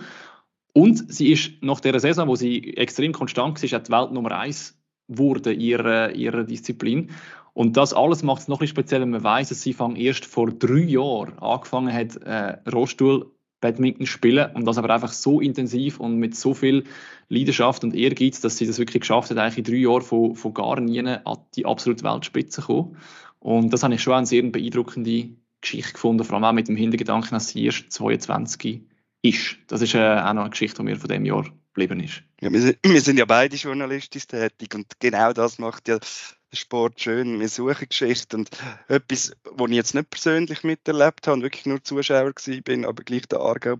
[0.73, 4.79] Und sie ist nach der Saison, wo sie extrem konstant war, die Welt Nummer eins
[5.07, 7.11] wurde ihrer, ihrer Disziplin.
[7.53, 10.49] Und das alles macht es noch ein speziell, wenn man weiß, dass sie erst vor
[10.49, 13.31] drei Jahren angefangen hat, äh, Rollstuhl
[13.63, 16.83] Badminton spielen und das aber einfach so intensiv und mit so viel
[17.29, 20.53] Leidenschaft und Ehrgeiz, dass sie das wirklich geschafft hat, eigentlich in drei Jahren von, von
[20.53, 21.21] gar nie an
[21.55, 22.97] die absolute Weltspitze zu kommen.
[23.43, 25.29] Und das habe ich schon eine sehr beeindruckende
[25.59, 28.81] Geschichte gefunden, vor allem auch mit dem Hintergedanken, dass sie erst 22
[29.21, 29.57] ist.
[29.67, 32.23] Das ist äh, auch noch eine Geschichte, die mir von dem Jahr geblieben ist.
[32.39, 37.41] Ja, wir, sind, ja beide journalistisch tätig und genau das macht ja den Sport schön.
[37.41, 38.49] Wir suchen Geschichten und
[38.87, 42.31] etwas, was ich jetzt nicht persönlich miterlebt habe und wirklich nur Zuschauer
[42.63, 43.75] bin, aber gleich der Aargau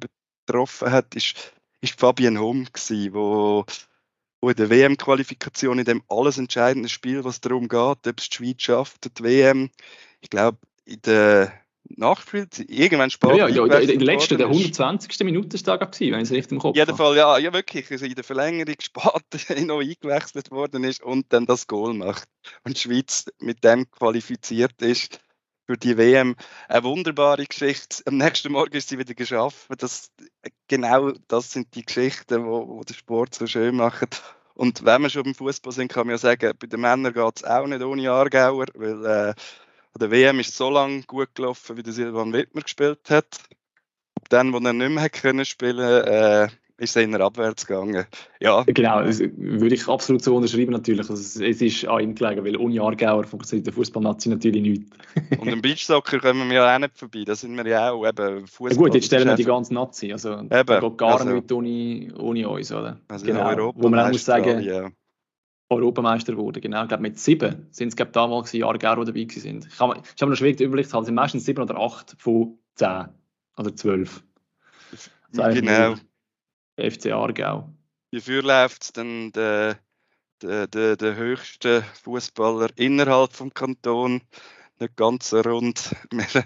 [0.46, 3.66] betroffen hat, ist, ist Fabian gewesen, wo
[4.44, 8.36] wo in der WM-Qualifikation in dem alles entscheidenden Spiel, was darum geht, ob es die
[8.36, 9.70] Schweiz schafft, die WM,
[10.20, 11.54] ich glaube, in der
[11.86, 13.38] Nachspiel, irgendwann spät.
[13.38, 15.24] Ja, ja, ja in der letzten, der 120.
[15.24, 16.80] Minute da gewesen, wenn ich es richtig im Kopf habe.
[16.80, 17.90] jeden Fall, ja, ja, wirklich.
[17.90, 22.28] Also in der Verlängerung spät noch eingewechselt worden ist und dann das Goal macht.
[22.66, 25.22] Und die Schweiz mit dem qualifiziert ist
[25.66, 26.36] für die WM.
[26.68, 28.04] Eine wunderbare Geschichte.
[28.06, 29.68] Am nächsten Morgen ist sie wieder geschafft.
[29.78, 30.12] Das,
[30.68, 34.10] genau das sind die Geschichten, die, die den Sport so schön machen.
[34.56, 37.38] Und wenn wir schon beim Fußball sind, kann man ja sagen, bei den Männern geht
[37.38, 39.34] es auch nicht ohne Aargauer, weil äh,
[40.00, 43.40] der WM ist so lange gut gelaufen, wie der Silvan Wittmer gespielt hat.
[44.30, 46.48] Dann, wo er nicht mehr können spielen äh,
[46.84, 48.06] ist es eher abwärts gegangen.
[48.40, 48.64] Ja.
[48.64, 51.10] Genau, das würde ich absolut so unterschreiben natürlich.
[51.10, 54.84] Also es ist an ihm gelegen, weil ohne Aargauer funktioniert der Fußballnazi natürlich nicht.
[55.40, 58.48] Und im Beachsoccer kommen wir ja auch nicht vorbei, da sind wir ja auch eben
[58.48, 58.72] Fußball.
[58.72, 62.14] Ja gut, jetzt stellen wir die ganze Nazi, also eben, geht gar also, nicht ohne,
[62.18, 63.00] ohne uns, oder?
[63.08, 64.90] Also genau, wo man auch muss sagen, ja.
[65.70, 66.84] Europameister wurde, genau.
[66.84, 69.66] Ich glaube, mit sieben sind es glaube damals Aargauer, die dabei sind.
[69.66, 72.58] Ich habe, habe noch schwierig Überblick zu haben, es sind meistens sieben oder acht von
[72.76, 73.06] zehn
[73.58, 74.24] oder zwölf.
[75.34, 75.96] Genau.
[76.78, 77.70] FC Aargau.
[78.12, 79.80] Wie läuft es denn der,
[80.42, 84.22] der, der, der höchste Fußballer innerhalb vom Kanton?
[84.80, 85.96] Nicht ganz so rund.
[86.12, 86.46] Wir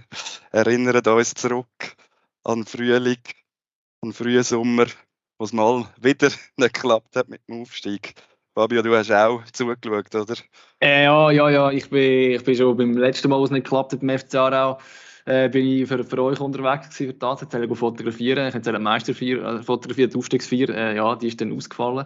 [0.52, 1.96] erinnern uns zurück
[2.44, 3.22] an Frühling,
[4.02, 4.86] an frühen Sommer,
[5.38, 8.14] wo es mal wieder nicht geklappt hat mit dem Aufstieg.
[8.54, 10.36] Fabio, du hast auch zugeschaut, oder?
[10.82, 11.72] Äh, ja, ja, ja.
[11.72, 14.36] Ich bin, ich bin schon beim letzten Mal, wo es nicht geklappt hat beim FC
[14.36, 14.80] Aarau,
[15.28, 17.42] äh, bin ich für, für euch unterwegs gewesen, für das.
[17.42, 18.48] Jetzt fotografieren.
[18.48, 20.70] Ich habe Meisterfeier äh, fotografiert, die Aufstiegsfeier.
[20.70, 22.06] Äh, ja, die ist dann ausgefallen.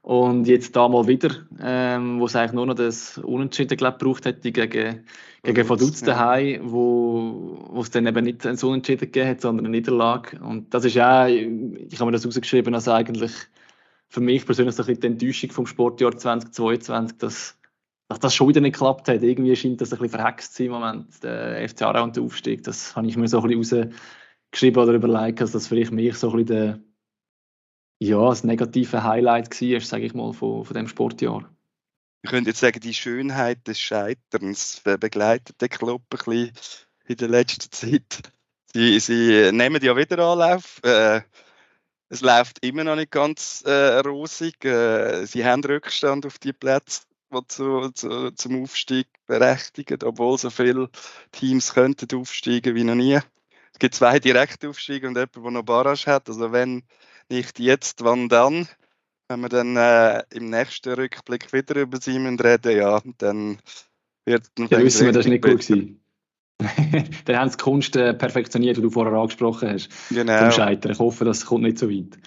[0.00, 4.24] Und jetzt da mal wieder, ähm, wo es eigentlich nur noch das Unentschieden glaub, gebraucht
[4.24, 5.04] hätte gegen,
[5.44, 6.60] gegen Vaduz daheim, ja.
[6.64, 10.40] wo, wo es dann eben nicht ein Unentschieden gegeben hat, sondern eine Niederlage.
[10.40, 13.32] Und das ist auch, ich habe mir das rausgeschrieben, als eigentlich
[14.08, 17.56] für mich persönlich so ein bisschen die Enttäuschung vom Sportjahr 2022, dass
[18.12, 19.22] dass das schon wieder nicht geklappt hat.
[19.22, 22.22] Irgendwie scheint das ein bisschen verhext zu sein im Moment, der FC Aarau und der
[22.22, 22.62] Aufstieg.
[22.62, 23.94] Das habe ich mir so ein bisschen
[24.52, 26.80] rausgeschrieben oder überlegt, dass das vielleicht mich so ein bisschen der,
[28.00, 31.48] ja, das negative Highlight war, sage ich mal, von, von dem Sportjahr.
[32.22, 36.52] Ich könnte jetzt sagen, die Schönheit des Scheiterns begleitet den Club ein bisschen
[37.06, 38.32] in der letzten Zeit.
[38.74, 40.80] Sie, sie nehmen ja wieder Anlauf.
[40.84, 41.22] Äh,
[42.08, 44.64] es läuft immer noch nicht ganz äh, rosig.
[44.64, 47.02] Äh, sie haben Rückstand auf die Plätze,
[47.32, 50.90] die zu, zu, zum Aufstieg berechtigen, obwohl so viele
[51.32, 53.18] Teams könnten aufsteigen wie noch nie.
[53.72, 56.28] Es gibt zwei Direktaufstiege und jemand, der noch Barrage hat.
[56.28, 56.82] Also wenn
[57.28, 58.68] nicht jetzt, wann dann?
[59.28, 63.58] Wenn wir dann äh, im nächsten Rückblick wieder über Simon reden, ja, dann
[64.26, 66.04] wird dann ja, wissen wir, das nicht gut gewesen.
[67.24, 69.88] dann haben sie die Kunst äh, perfektioniert, die du vorher angesprochen hast.
[70.10, 70.38] Genau.
[70.38, 70.92] Zum Scheitern.
[70.92, 72.18] Ich hoffe, das kommt nicht so weit.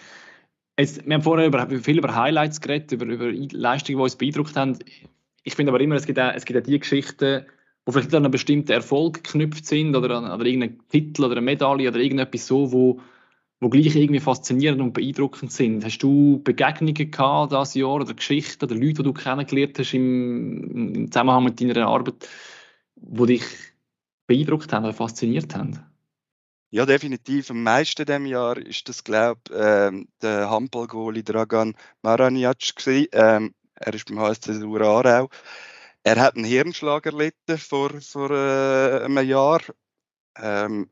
[0.77, 4.57] Jetzt, wir haben vorher über, viel über Highlights geredet, über, über Leistungen, die uns beeindruckt
[4.57, 4.77] haben.
[5.43, 7.45] Ich finde aber immer, es gibt auch, es gibt auch die Geschichten,
[7.87, 11.41] die vielleicht an einen bestimmten Erfolg geknüpft sind oder an oder irgendeinen Titel oder eine
[11.41, 12.99] Medaille oder irgendetwas so, wo,
[13.61, 15.85] wo gleich irgendwie faszinierend und beeindruckend sind.
[15.85, 20.93] Hast du Begegnungen gehabt dieses Jahr oder Geschichten oder Leute, die du kennengelernt hast im,
[20.95, 22.27] im Zusammenhang mit deiner Arbeit,
[22.95, 23.43] die dich
[24.27, 25.79] beeindruckt haben oder fasziniert haben?
[26.75, 27.51] Ja, definitiv.
[27.51, 32.57] Am meisten diesem Jahr ist das, glaube ich, ähm, der Handballgoalie Dragan Maraniac.
[33.13, 35.29] Ähm, er ist beim HSC Aarau.
[36.03, 39.61] Er hat einen Hirnschlag erlitten vor, vor äh, einem Jahr.
[40.37, 40.89] Ähm,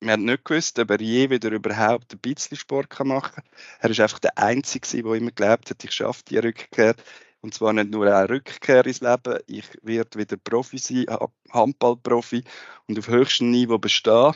[0.00, 3.44] wir haben nicht gewusst, ob er je wieder überhaupt ein bisschen Sport machen kann.
[3.80, 6.94] Er ist einfach der Einzige, der immer glaubt hat, ich schaffe die Rückkehr.
[7.42, 11.04] Und zwar nicht nur eine Rückkehr ins Leben, ich werde wieder Profi sein,
[11.50, 12.42] Handballprofi
[12.88, 14.34] und auf höchstem Niveau bestehen.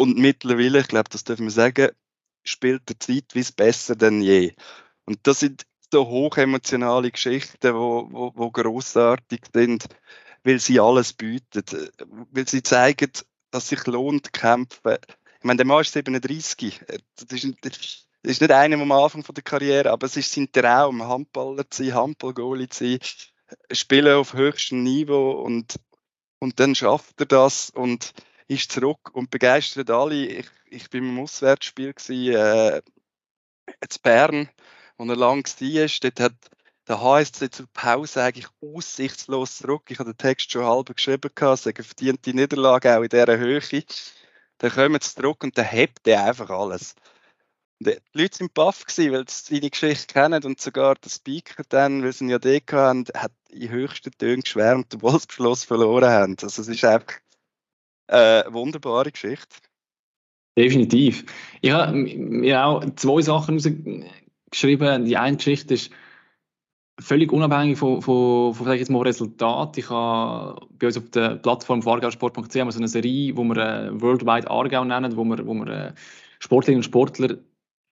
[0.00, 1.90] Und mittlerweile, ich glaube, das dürfen wir sagen,
[2.44, 4.54] spielt er zeitweise besser denn je.
[5.04, 9.86] Und das sind so hochemotionale Geschichten, wo, wo, wo großartig sind,
[10.44, 11.62] weil sie alles bieten,
[12.30, 13.10] weil sie zeigen,
[13.50, 14.98] dass sich lohnt kämpfen.
[15.38, 16.80] Ich meine, der Mann ist 37.
[17.16, 20.50] Das ist, das ist nicht einer am Anfang von der Karriere, aber es ist sein
[20.52, 22.98] Traum, Handballer zu sein, Handballgoalie zu sein,
[23.72, 25.80] spielen auf höchstem Niveau und,
[26.38, 28.12] und dann schafft er das und
[28.48, 30.14] ist zurück und begeistert alle.
[30.14, 32.82] Ich, ich bin im Auswärtsspiel gewesen, äh,
[33.66, 34.48] in Bern,
[34.96, 35.88] wo er lang war.
[36.00, 36.34] Dort hat
[36.88, 39.84] der HSC zur Pause eigentlich aussichtslos zurück.
[39.90, 43.60] Ich habe den Text schon halb geschrieben, sagen, verdient die Niederlage auch in dieser Höhe.
[44.58, 46.94] Dann kommen sie zurück und dann hebt er einfach alles.
[47.80, 52.02] Und die Leute waren baff, weil sie seine Geschichte kennen und sogar der Speaker dann,
[52.02, 56.10] weil sie ihn ja da hatten, hat in höchsten Tönen geschwärmt, obwohl sie Beschluss verloren
[56.10, 56.36] haben.
[56.42, 57.20] Also es ist einfach
[58.08, 59.56] eine wunderbare Geschichte.
[60.56, 61.24] Definitiv.
[61.60, 65.04] Ich habe mir auch zwei Sachen rausgeschrieben.
[65.04, 65.92] Die eine Geschichte ist,
[67.00, 69.78] völlig unabhängig von, von, von jetzt mal, Resultat.
[69.78, 74.50] Ich habe bei uns auf der Plattform vargausport.ch so eine Serie, wo wir äh, Worldwide
[74.50, 75.92] Aargau nennen, wo wir, wo wir äh,
[76.40, 77.36] Sportlerinnen und Sportler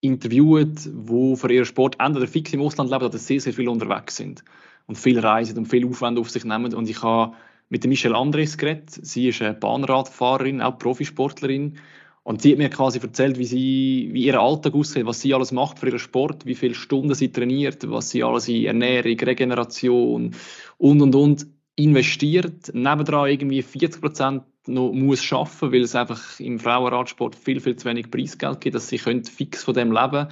[0.00, 4.16] interviewen, die für ihren Sport entweder fix im Ausland leben oder sehr, sehr viel unterwegs
[4.16, 4.44] sind
[4.86, 6.74] und viel reisen und viel Aufwand auf sich nehmen.
[6.74, 7.34] Und ich habe
[7.68, 8.90] mit Michelle Andres geredet.
[8.90, 11.78] Sie ist eine Bahnradfahrerin, auch Profisportlerin.
[12.22, 15.52] Und sie hat mir quasi erzählt, wie, sie, wie ihr Alltag aussieht, was sie alles
[15.52, 20.34] macht für ihren Sport, wie viele Stunden sie trainiert, was sie alles in Ernährung, Regeneration
[20.78, 21.46] und und und
[21.76, 22.74] investiert.
[22.74, 27.88] Nebendran irgendwie 40 Prozent noch muss schaffen, weil es einfach im Frauenradsport viel, viel zu
[27.88, 30.26] wenig Preisgeld gibt, dass sie können fix von dem leben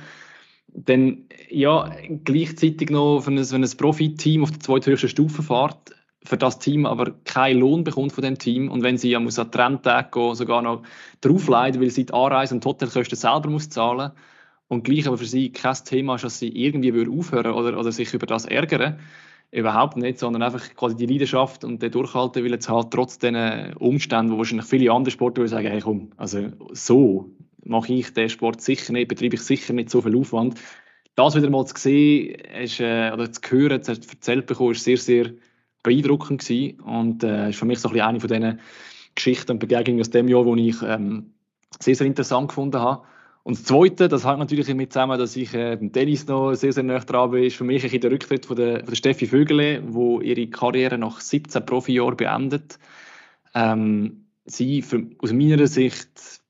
[0.72, 5.95] Dann, ja, gleichzeitig noch, wenn ein, wenn ein Profiteam auf der zweithöchsten Stufe fährt,
[6.25, 8.70] für das Team aber keinen Lohn bekommt von dem Team.
[8.70, 10.83] Und wenn sie ja muss an Trendtag gehen, sogar noch
[11.20, 14.12] draufleiten, weil sie die Anreise und die Hotelkosten selber muss zahlen.
[14.68, 18.14] Und gleich aber für sie kein Thema ist, dass sie irgendwie aufhören oder, oder sich
[18.14, 18.99] über das ärgern,
[19.51, 23.75] überhaupt nicht, sondern einfach quasi die Leidenschaft und den Durchhalten will jetzt halt trotz diesen
[23.75, 27.31] Umständen, wo wahrscheinlich viele andere Sportler sagen, hey komm, also so
[27.62, 30.59] mache ich den Sport sicher nicht, betreibe ich sicher nicht so viel Aufwand.
[31.14, 34.97] Das wieder mal zu sehen ist, äh, oder zu hören, zu erzählt bekommen, ist sehr,
[34.97, 35.35] sehr
[35.85, 38.61] beeindruckend gewesen und äh, ist für mich so ein bisschen eine von diesen
[39.14, 41.35] Geschichten und Begegnungen aus dem Jahr, die ich ähm,
[41.78, 43.05] sehr, sehr interessant gefunden habe.
[43.45, 46.72] Und das Zweite, das hängt natürlich damit zusammen, dass ich äh, beim Tennis noch sehr,
[46.72, 49.82] sehr nah dran bin, ist für mich der Rücktritt von der, von der Steffi Vögele,
[49.87, 52.78] wo ihre Karriere nach 17 Profijahren beendet.
[53.55, 56.41] Ähm, sie, für, aus meiner Sicht,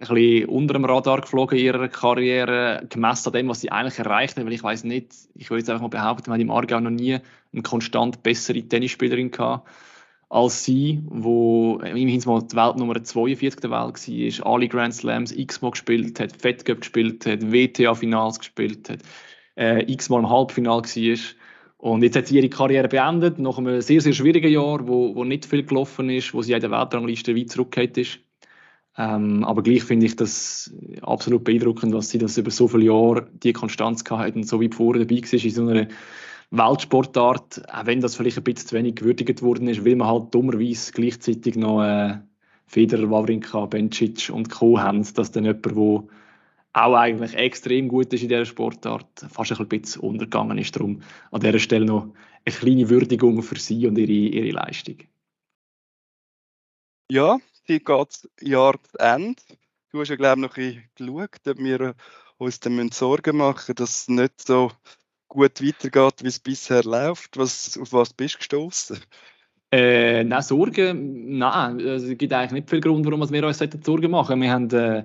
[0.00, 3.98] ein bisschen unter dem Radar geflogen in ihrer Karriere, gemessen an dem, was sie eigentlich
[3.98, 6.50] erreicht hat, weil ich weiß nicht, ich würde jetzt einfach mal behaupten, wir haben im
[6.50, 7.18] Aargau noch nie
[7.52, 9.68] eine konstant bessere Tennisspielerin gehabt
[10.30, 15.72] als sie, wo immerhin mal die Weltnummer 42 der Welt war, alle Grand Slams x-mal
[15.72, 19.00] gespielt hat, Fed Cup gespielt hat, WTA-Finals gespielt hat,
[19.56, 21.18] äh, x-mal im Halbfinale war.
[21.78, 25.24] Und jetzt hat sie ihre Karriere beendet, nach einem sehr, sehr schwierigen Jahr, wo, wo
[25.24, 28.20] nicht viel gelaufen ist, wo sie in der Weltrangliste weit zurückgekehrt ist.
[28.96, 33.28] Ähm, aber gleich finde ich das absolut beeindruckend, dass sie das über so viele Jahre
[33.32, 35.88] die Konstanz gehabt und so wie vorher dabei war in so einer
[36.50, 40.34] Weltsportart, auch wenn das vielleicht ein bisschen zu wenig gewürdigt worden ist, weil man halt
[40.34, 42.18] dummerweise gleichzeitig noch äh,
[42.66, 44.80] Federer, Wawrinka, Bencic und Co.
[44.80, 46.04] haben, dass dann jemand, der
[46.72, 50.74] auch eigentlich extrem gut ist in dieser Sportart, fast ein bisschen untergegangen ist.
[50.76, 52.12] Darum an dieser Stelle noch
[52.44, 54.98] eine kleine Würdigung für sie und ihre, ihre Leistung.
[57.10, 57.38] Ja,
[57.70, 59.40] sie geht Jahr zu Ende.
[59.92, 61.94] Du hast ja, glaube ich, noch ein geschaut, ob wir
[62.38, 64.72] uns dann Sorgen machen dass es nicht so
[65.28, 67.36] gut weitergeht, wie es bisher läuft.
[67.36, 68.98] Was, auf was bist du gestoßen?
[69.72, 74.10] Äh, nein, Sorgen, nein, also, es gibt eigentlich nicht viel Grund, warum wir uns Sorgen
[74.10, 75.04] machen Wir haben äh,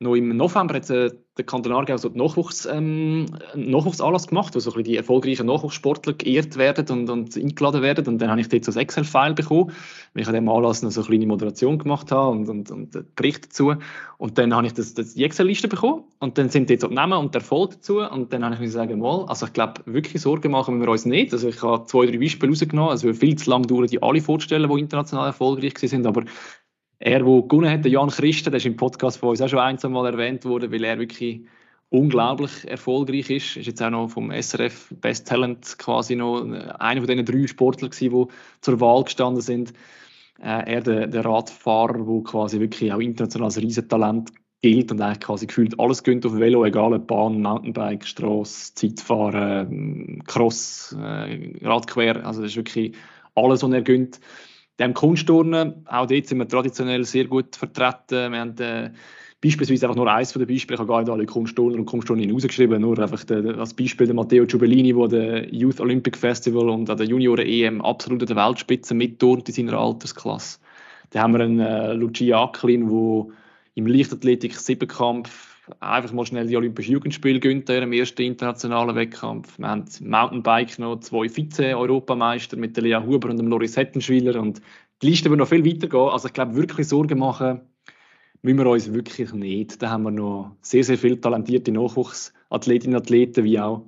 [0.00, 4.70] noch im November hat äh, der Kanton Aargau so Nachwuchs, ähm, Nachwuchsanlass gemacht, wo so
[4.70, 8.06] die erfolgreichen Nachwuchssportler geehrt werden und, und eingeladen werden.
[8.06, 9.72] Und dann habe ich dort so ein Excel-File bekommen,
[10.14, 13.16] weil ich an dem Anlass noch so eine kleine Moderation gemacht habe und, und, und
[13.16, 13.74] Bericht dazu.
[14.18, 16.94] Und dann habe ich das, das die Excel-Liste bekommen und dann sind dort so die
[16.94, 17.98] Namen und der Erfolg dazu.
[17.98, 21.06] Und dann habe ich mir gesagt, mal, also ich glaube, wirklich Sorgen machen wir uns
[21.06, 21.32] nicht.
[21.32, 22.90] Also ich habe zwei, drei Beispiele rausgenommen.
[22.90, 26.06] Also es würde viel zu lange dauern, die alle vorzustellen, die international erfolgreich sind.
[26.06, 26.22] Aber
[26.98, 29.60] er, der gewonnen hat, der Jan Christen, der ist im Podcast von uns auch schon
[29.60, 31.42] ein, Mal erwähnt worden, weil er wirklich
[31.90, 33.56] unglaublich erfolgreich ist.
[33.56, 37.46] Er Ist jetzt auch noch vom SRF Best Talent quasi noch einer von diesen drei
[37.46, 39.72] Sportlern gewesen, die zur Wahl gestanden sind.
[40.40, 45.20] Äh, er, der, der Radfahrer, der quasi wirklich auch international als Riesentalent gilt und eigentlich
[45.20, 52.24] quasi gefühlt alles gönnt auf Velo, egal ob Bahn, Mountainbike, Strasse, Zeitfahren, Cross, äh, Radquer,
[52.26, 52.94] also das ist wirklich
[53.34, 54.20] alles, was er gönnt.
[54.78, 58.32] Dem Kunstturnen, auch dort sind wir traditionell sehr gut vertreten.
[58.32, 58.90] Wir haben äh,
[59.40, 62.34] beispielsweise einfach nur eins von den Beispielen, ich habe gar nicht alle Kunstturner und Kunstturnerinnen
[62.34, 66.88] rausgeschrieben, nur einfach der, als Beispiel der Matteo Giubellini, der der Youth Olympic Festival und
[66.90, 70.58] an der Junioren-EM absolut an der Weltspitze mitturnt in seiner Altersklasse.
[71.10, 73.34] Dann haben wir einen äh, Lucia Acklin, der
[73.74, 75.47] im Leichtathletik-Siebenkampf
[75.80, 79.58] einfach mal schnell die Olympischen Jugendspiele gönnt, im ersten internationalen Wettkampf.
[79.58, 84.60] Wir haben Mountainbike noch zwei Vize-Europameister mit der Lea Huber und dem Loris Hettenschwiller und
[85.02, 86.08] die Liste wird noch viel weitergehen.
[86.08, 87.60] Also ich glaube, wirklich Sorgen machen
[88.42, 89.82] müssen wir uns wirklich nicht.
[89.82, 93.86] Da haben wir noch sehr, sehr viele talentierte Nachwuchsathletinnen und Athleten, wie auch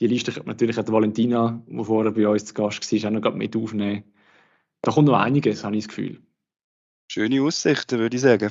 [0.00, 3.34] die Liste könnte natürlich auch Valentina, die vorher bei uns zu Gast war, auch noch
[3.34, 4.04] mit aufnehmen.
[4.80, 6.22] Da kommt noch einiges, habe ich das Gefühl.
[7.12, 8.50] Schöne Aussichten, würde ich sagen.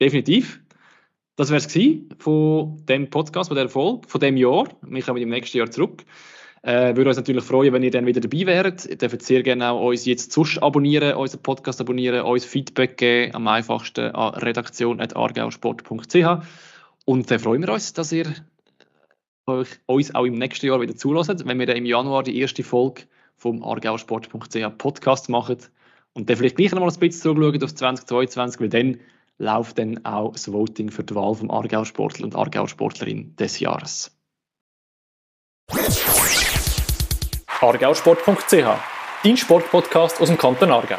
[0.00, 0.62] Definitiv.
[1.36, 1.72] Das wäre es
[2.18, 4.68] von dem Podcast, von der Folge, von dem Jahr.
[4.82, 6.04] Wir kommen im nächsten Jahr zurück.
[6.62, 8.86] Äh, würde uns natürlich freuen, wenn ihr dann wieder dabei wäret.
[8.86, 13.34] Ihr dürft sehr gerne auch uns jetzt sonst abonnieren, unseren Podcast abonnieren, uns Feedback geben,
[13.34, 16.46] am einfachsten an redaktion.argausport.ch.
[17.04, 18.26] Und dann freuen wir uns, dass ihr
[19.46, 22.62] euch, uns auch im nächsten Jahr wieder zulässt, wenn wir dann im Januar die erste
[22.62, 23.02] Folge
[23.36, 25.56] vom argausport.ch Podcast machen
[26.12, 29.00] und dann vielleicht gleich noch mal ein bisschen zurückschauen auf 2022, weil dann
[29.42, 34.16] läuft dann auch das Voting für die Wahl vom Aargau-Sportler und Aargau-Sportlerin des Jahres.
[37.60, 38.66] argausport.ch,
[39.24, 40.98] dein Sportpodcast aus dem Kanton Aargau.